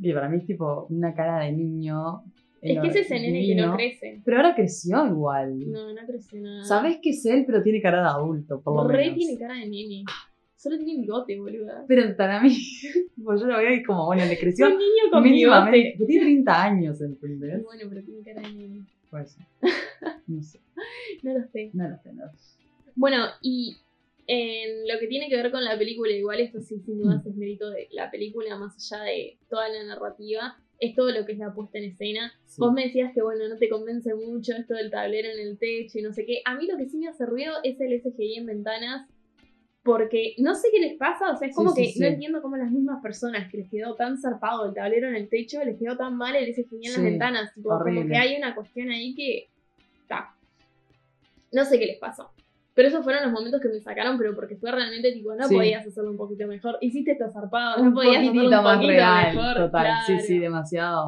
[0.00, 2.22] Y para mí es tipo una cara de niño.
[2.60, 4.20] Es que es ese nene que no crece.
[4.24, 5.58] Pero ahora creció igual.
[5.72, 6.64] No, no crece nada.
[6.64, 9.16] Sabes que es él, pero tiene cara de adulto, por lo Re menos.
[9.16, 10.04] tiene cara de nene.
[10.56, 11.84] Solo tiene bigote, boluda.
[11.88, 12.50] Pero para mí,
[13.24, 15.94] pues yo lo veo y como, bueno, le Es creció un niño con bigote.
[16.06, 17.64] Tiene 30 años, ¿entendés?
[17.64, 18.84] Bueno, pero tiene cara de niño.
[19.10, 19.36] Pues,
[20.26, 20.60] no sé,
[21.22, 21.70] No lo sé.
[21.72, 22.58] no lo sé, no lo sé.
[22.94, 23.76] Bueno, y
[24.26, 27.34] en lo que tiene que ver con la película, igual esto sí sin dudas es
[27.34, 31.38] mérito de la película, más allá de toda la narrativa, es todo lo que es
[31.38, 32.32] la puesta en escena.
[32.44, 32.60] Sí.
[32.60, 35.98] Vos me decías que bueno, no te convence mucho esto del tablero en el techo
[35.98, 36.42] y no sé qué.
[36.44, 39.08] A mí lo que sí me hace ruido es el SGI en ventanas.
[39.88, 42.00] Porque no sé qué les pasa, o sea, es como sí, que sí.
[42.00, 45.28] no entiendo cómo las mismas personas que les quedó tan zarpado el tablero en el
[45.30, 47.54] techo, les quedó tan mal el SGI en las ventanas.
[47.54, 49.48] Tipo, como que hay una cuestión ahí que.
[50.06, 50.34] ta.
[51.52, 52.30] No sé qué les pasó.
[52.74, 55.84] Pero esos fueron los momentos que me sacaron, pero porque fue realmente tipo, no podías
[55.84, 56.78] hacerlo un poquito mejor.
[56.80, 59.56] Hiciste esto zarpado, Un no podías hacerlo un más poquito real, mejor.
[59.56, 59.86] total.
[60.06, 60.26] Sí, claro.
[60.28, 61.04] sí, demasiado.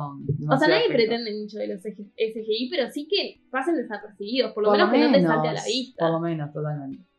[0.48, 0.94] O sea, nadie efecto.
[0.94, 4.94] pretende mucho de los SGI, pero sí que pasen desapercibidos, por lo Por menos lo
[4.94, 6.04] que no te menos, salte a la vista.
[6.06, 7.09] Por lo menos, totalmente.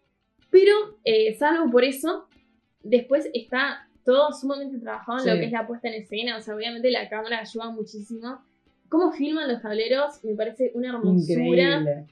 [0.52, 0.74] Pero,
[1.04, 2.28] eh, salvo por eso,
[2.84, 5.30] después está todo sumamente trabajado en Sí.
[5.30, 6.38] lo que es la puesta en escena.
[6.38, 8.42] O sea, obviamente la cámara ayuda muchísimo.
[8.90, 11.46] Cómo filman los tableros me parece una hermosura.
[11.80, 12.06] Increíble.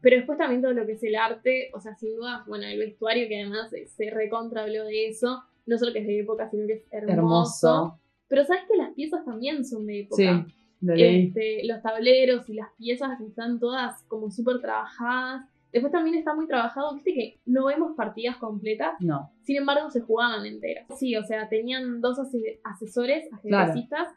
[0.00, 2.78] Pero después también todo lo que es el arte, o sea, sin duda, bueno, el
[2.78, 5.42] vestuario que además se recontra habló de eso.
[5.66, 7.12] No solo que es de época, sino que es hermoso.
[7.12, 7.98] Hermoso.
[8.28, 10.46] Pero sabes que las piezas también son de época.
[10.46, 11.26] Sí, leí.
[11.26, 15.44] Este, los tableros y las piezas están todas como súper trabajadas.
[15.72, 20.00] Después también está muy trabajado, viste que no vemos partidas completas, No, sin embargo se
[20.00, 20.86] jugaban enteras.
[20.98, 23.64] Sí, o sea, tenían dos ase- asesores, Claro.
[23.70, 24.08] ajedrecistas,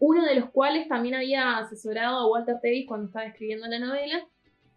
[0.00, 4.26] uno de los cuales también había asesorado a Walter Tevis cuando estaba escribiendo la novela.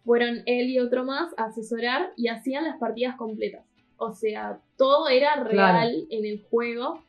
[0.04, 3.64] Fueron él y otro más a asesorar y hacían las partidas completas.
[3.96, 6.06] O sea, todo era real Claro.
[6.10, 7.02] en el juego.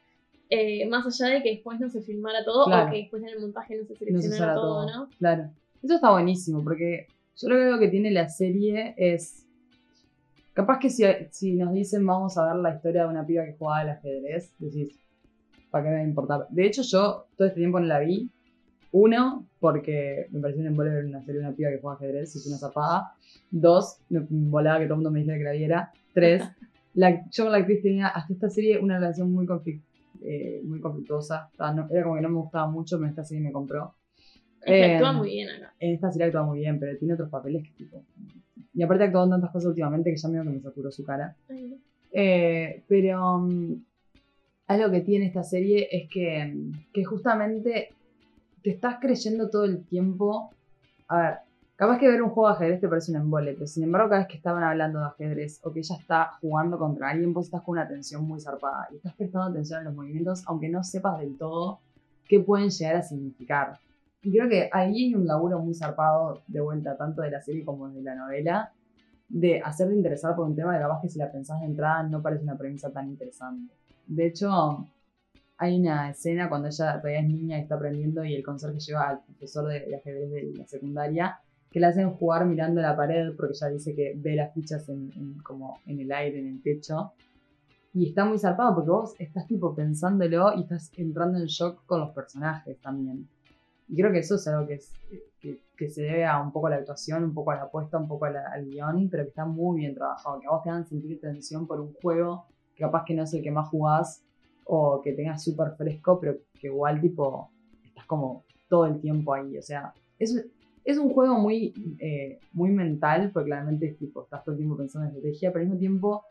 [0.50, 2.88] eh, más allá de que después no se filmara todo Claro.
[2.88, 4.96] o que después en el montaje no se no se seleccionara todo, todo.
[5.06, 5.10] ¿no?
[5.18, 5.50] Claro.
[5.82, 9.46] Eso está buenísimo, porque yo creo que algo que tiene la serie es.
[10.54, 13.54] Capaz que si, si nos dicen vamos a ver la historia de una piba que
[13.54, 15.00] jugaba al ajedrez, decís,
[15.72, 16.48] ¿para qué me va a importar?
[16.50, 18.30] De hecho, yo todo este tiempo no la vi.
[18.92, 22.36] Uno, porque me pareció un embole ver una serie de una piba que juega ajedrez,
[22.36, 23.14] es una zapada.
[23.50, 25.92] Dos, me volaba que todo el mundo me dijera que la viera.
[26.14, 26.44] Tres,
[26.94, 29.48] la, yo con la actriz tenía hasta esta serie una relación muy,
[30.22, 31.50] eh, muy conflictuosa.
[31.54, 33.96] O sea, no- era como que no me gustaba mucho, pero esta serie me compró.
[34.66, 35.74] Es que Eh, actúa muy bien acá.
[35.80, 38.04] En esta serie actúa muy bien, pero tiene otros papeles que tipo.
[38.74, 41.04] Y aparte ha actuado en tantas cosas últimamente que ya medio que me saturó su
[41.04, 41.36] cara.
[42.12, 43.74] Eh, pero mm,
[44.68, 47.94] algo que tiene esta serie es que, mm, que justamente
[48.64, 50.52] te estás creyendo todo el tiempo.
[51.08, 51.34] A ver,
[51.76, 54.22] capaz que ver un juego de ajedrez te parece un embole, pero sin embargo, cada
[54.22, 57.62] vez que estaban hablando de ajedrez o que ella está jugando contra alguien, vos estás
[57.62, 61.20] con una atención muy zarpada y estás prestando atención a los movimientos, aunque no sepas
[61.20, 61.80] del todo
[62.28, 63.78] qué pueden llegar a significar.
[64.24, 67.66] Y creo que ahí hay un laburo muy zarpado de vuelta, tanto de la serie
[67.66, 68.72] como de la novela,
[69.30, 72.22] de hacerte interesar por un tema que capaz que si la pensás de entrada no
[72.22, 73.74] parece una premisa tan interesante.
[74.08, 74.88] De hecho,
[75.58, 79.10] hay una escena cuando ella todavía es niña y está aprendiendo y el conserje lleva
[79.10, 81.40] al profesor de, de ajedrez de la secundaria
[81.72, 85.12] que le hacen jugar mirando la pared porque ella dice que ve las fichas en,
[85.16, 87.14] en- como en el aire, en el techo.
[87.94, 92.00] Y está muy zarpado porque vos estás tipo pensándolo y estás entrando en shock con
[92.02, 93.28] los personajes también.
[93.88, 94.94] Y creo que eso es algo que, es-
[95.78, 98.08] que, se debe a un poco a la actuación, un poco a la apuesta, un
[98.08, 100.40] poco al guion, pero que está muy bien trabajado.
[100.40, 103.34] Que a vos te hagan sentir tensión por un juego que capaz que no es
[103.34, 104.24] el que más jugás
[104.66, 107.50] o que tengas súper fresco, pero que igual tipo
[107.84, 109.58] estás como todo el tiempo ahí.
[109.58, 110.46] O sea, es,
[110.86, 115.10] es un juego muy, eh, muy mental, porque claramente tipo, estás todo el tiempo pensando
[115.10, 116.24] en estrategia, pero al mismo tiempo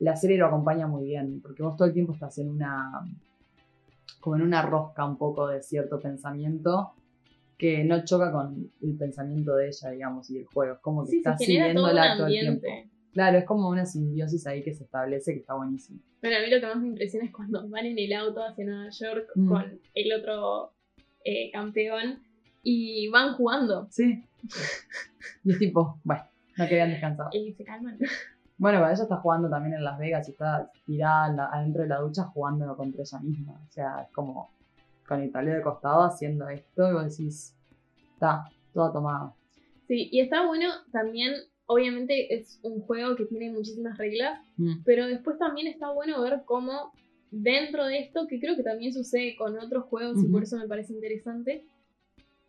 [0.00, 3.02] la serie lo acompaña muy bien, porque vos todo el tiempo estás en una
[4.26, 6.94] como en una rosca un poco de cierto pensamiento
[7.56, 10.74] que no choca con el pensamiento de ella, digamos, y el juego.
[10.74, 12.66] Es como que Sí, un siguiéndola todo el tiempo.
[13.12, 16.00] Claro, es como una simbiosis ahí que se establece que está buenísimo.
[16.20, 18.64] Bueno, a mí lo que más me impresiona es cuando van en el auto hacia
[18.64, 19.48] Nueva York Mm.
[19.48, 20.72] con el otro
[21.24, 22.18] eh, campeón
[22.64, 23.86] y van jugando.
[23.92, 24.24] Sí.
[25.44, 26.24] Y es tipo, bueno,
[26.58, 27.28] no querían descansar.
[27.32, 27.96] Y se calman.
[28.58, 31.88] Bueno, pero ella está jugando también en Las Vegas y está tirada la- adentro de
[31.88, 33.52] la ducha jugando contra ella misma.
[33.68, 34.50] O sea, es como
[35.06, 37.54] con el tablero de costado haciendo esto y vos decís,
[38.14, 39.34] está, toda tomada.
[39.86, 41.34] Sí, y está bueno también,
[41.66, 44.82] obviamente es un juego que tiene muchísimas reglas, Mm.
[44.84, 46.92] pero después también está bueno ver cómo
[47.30, 50.66] dentro de esto, que creo que también sucede con otros juegos y por eso me
[50.66, 51.64] parece interesante,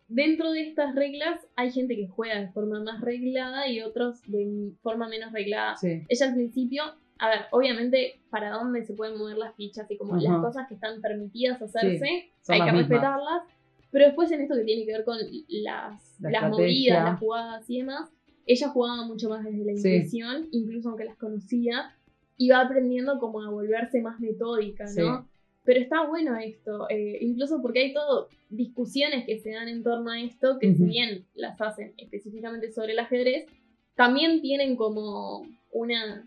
[0.07, 4.71] dentro de estas reglas hay gente que juega de forma más reglada y otros de
[4.81, 5.75] forma menos reglada.
[5.77, 6.83] Sí, Ella al principio,
[7.19, 10.75] a ver, obviamente para dónde se pueden mover las fichas y como las cosas que
[10.75, 12.05] están permitidas hacerse,
[12.47, 12.73] hay que mismas.
[12.89, 13.43] respetarlas.
[13.89, 17.69] Pero después en esto que tiene que ver con las, La las movidas, las jugadas
[17.69, 18.09] y demás,
[18.45, 19.87] ella jugaba mucho más desde la Sí.
[19.95, 21.93] intuición, incluso aunque las conocía.
[22.39, 25.27] y va aprendiendo como a volverse más metódica, ¿no?
[25.67, 30.11] Pero está bueno esto, eh, incluso porque hay todo discusiones que se dan en torno
[30.11, 33.49] a esto, que si bien las hacen específicamente sobre el ajedrez,
[33.93, 36.25] también tienen como una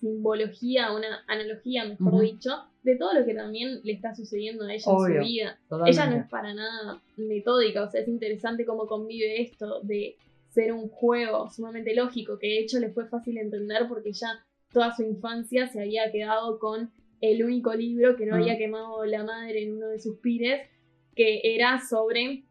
[0.00, 4.90] simbología, una analogía, mejor dicho, de todo lo que también le está sucediendo a ella
[4.90, 5.58] en su vida.
[5.68, 5.90] Totalmente.
[5.90, 10.16] Ella no es para nada metódica, o sea, es interesante cómo convive esto de
[10.48, 14.42] ser un juego sumamente lógico, que de hecho le fue fácil entender porque ella
[14.72, 16.90] toda su infancia se había quedado con
[17.22, 18.38] el único libro que no Ah.
[18.38, 20.68] había quemado la madre en uno de sus pires,
[21.16, 22.42] que era sobre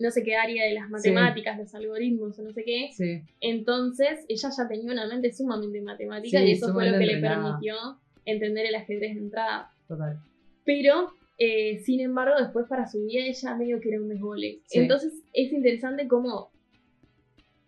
[0.00, 2.88] no sé qué área de las matemáticas, los algoritmos o no sé qué.
[2.92, 7.06] Sí, Entonces ella ya tenía una mente sumamente matemática Sí, y eso fue lo que
[7.06, 7.76] le permitió
[8.24, 9.70] entender el ajedrez de entrada.
[9.86, 10.18] total.
[10.64, 14.60] Pero, eh, sin embargo, después para su vida ella medio que era un desgole.
[14.72, 16.50] Entonces es interesante cómo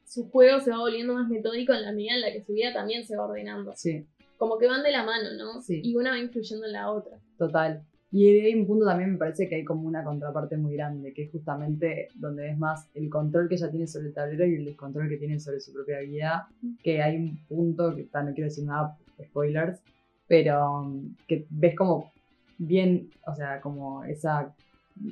[0.04, 2.72] su juego se va volviendo más metódico en la medida en la que su vida
[2.72, 3.72] también se va ordenando.
[3.76, 4.04] Sí,
[4.36, 5.62] Como que van de la mano, ¿no?
[5.62, 5.80] Sí.
[5.82, 7.18] Y una va influyendo en la otra.
[7.38, 7.82] total.
[8.12, 11.24] Y hay un punto también me parece que hay como una contraparte muy grande, que
[11.24, 14.64] es justamente donde es más el control que ella tiene sobre el tablero y el
[14.64, 16.48] descontrol que tiene sobre su propia vida,
[16.82, 19.80] que hay un punto, que no quiero decir nada, spoilers,
[20.28, 22.12] pero um, que ves como
[22.58, 24.54] bien, o sea, como esa,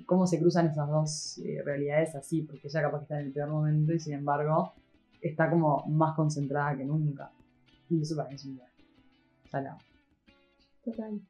[0.07, 3.33] cómo se cruzan esas dos eh, realidades así, porque ella capaz que está en el
[3.33, 4.73] peor momento y sin embargo
[5.21, 7.31] está como más concentrada que nunca.
[7.91, 8.74] Y eso para mí es un viaje.
[9.55, 9.79] Salado.
[10.85, 11.21] Total.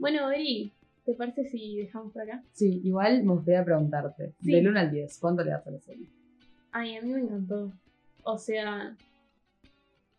[0.00, 0.72] Bueno, Eri,
[1.04, 2.42] ¿te parece si dejamos por acá?
[2.52, 4.50] Sí, igual me gustaría preguntarte, Sí.
[4.50, 6.08] del 1 al 10, ¿cuánto le das a la serie?
[6.72, 7.70] Ay, a mí me encantó.
[8.24, 8.96] O sea,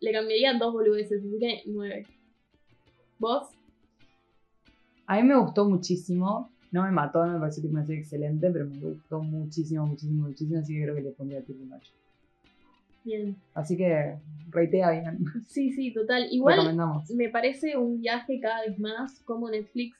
[0.00, 2.06] le cambiaría dos boludeces, así que nueve.
[3.18, 3.48] ¿Vos?
[5.04, 8.50] A mí me gustó muchísimo, no me mató, no me pareció tipo una serie excelente,
[8.50, 11.92] pero me gustó muchísimo, muchísimo, muchísimo, así que creo que le pondría tipo un 8.
[13.04, 13.36] Bien.
[13.54, 14.16] Así que
[14.50, 16.26] reitea bien, Sí, sí, total.
[16.30, 16.76] Igual
[17.14, 19.96] me parece un viaje cada vez más como Netflix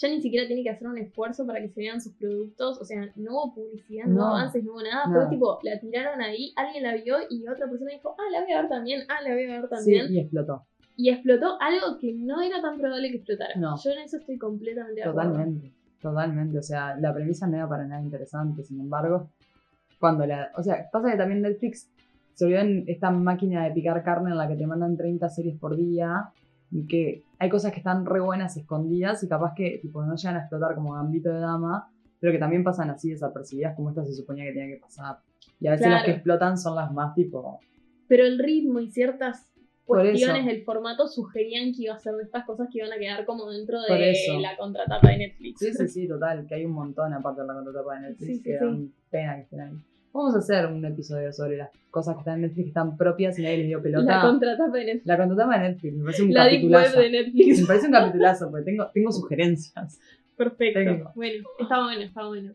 [0.00, 2.80] ya ni siquiera tiene que hacer un esfuerzo para que se vean sus productos.
[2.80, 4.20] O sea, no hubo publicidad, no, No.
[4.20, 5.06] hubo avances, no hubo nada.
[5.08, 5.22] Nada.
[5.26, 8.52] Fue tipo, la tiraron ahí, alguien la vio y otra persona dijo, ah, la voy
[8.52, 10.12] a ver también, ah, la voy a ver Sí, también.
[10.14, 10.62] y explotó,
[10.96, 13.56] Y explotó algo que no era tan probable que explotara.
[13.56, 13.74] No.
[13.82, 15.32] Yo en eso estoy completamente de acuerdo.
[15.32, 19.30] totalmente, totalmente, o sea, la premisa no era para nada interesante, sin embargo,
[19.98, 21.90] cuando la, o sea, pasa que también Netflix
[22.38, 25.76] se en esta máquina de picar carne en la que te mandan 30 series por
[25.76, 26.30] día,
[26.70, 30.36] y que hay cosas que están re buenas escondidas y capaz que tipo, no llegan
[30.36, 34.12] a explotar como gambito de dama, pero que también pasan así desapercibidas como esta se
[34.12, 35.16] suponía que tenía que pasar.
[35.60, 36.04] Y a veces las Claro.
[36.06, 37.58] que explotan son las más tipo...
[38.06, 39.50] Pero el ritmo y ciertas
[39.84, 43.24] cuestiones del formato sugerían que iba a ser de estas cosas que iban a quedar
[43.24, 45.58] como dentro de la contratapa de Netflix.
[45.58, 48.36] Sí, sí, sí, total, que hay un montón aparte de la contratapa de Netflix Sí,
[48.36, 48.64] sí, que sí.
[48.64, 49.72] dan pena que estén ahí.
[50.18, 53.38] Vamos a hacer un episodio sobre las cosas que están en Netflix que están propias
[53.38, 54.16] y nadie les dio pelota.
[54.16, 55.06] La contratapa de Netflix.
[55.06, 57.00] La contratapa de Netflix, me parece un La capitulazo.
[57.00, 57.60] de Netflix.
[57.60, 60.00] Me parece un capitulazo, porque tengo, tengo sugerencias.
[60.36, 60.80] Perfecto.
[60.80, 61.12] Tengo.
[61.14, 62.52] Bueno, está bueno, está bueno.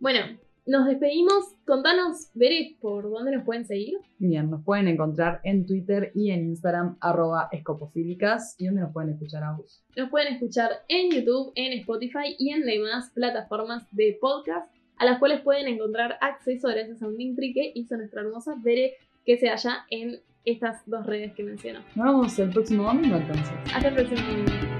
[0.00, 1.54] Bueno, nos despedimos.
[1.66, 3.98] Contanos, Bere, por dónde nos pueden seguir.
[4.18, 9.10] Bien, nos pueden encontrar en Twitter y en Instagram, arroba escopofílicas, y donde nos pueden
[9.10, 9.84] escuchar a vos.
[9.94, 15.18] Nos pueden escuchar en YouTube, en Spotify y en demás plataformas de podcast, a las
[15.18, 18.94] cuales pueden encontrar acceso gracias a un link que hizo nuestra hermosa Bere,
[19.24, 21.80] que se halla en estas dos redes que menciono.
[21.94, 23.52] Nos vemos el próximo domingo entonces.
[23.74, 24.77] Hasta el próximo video.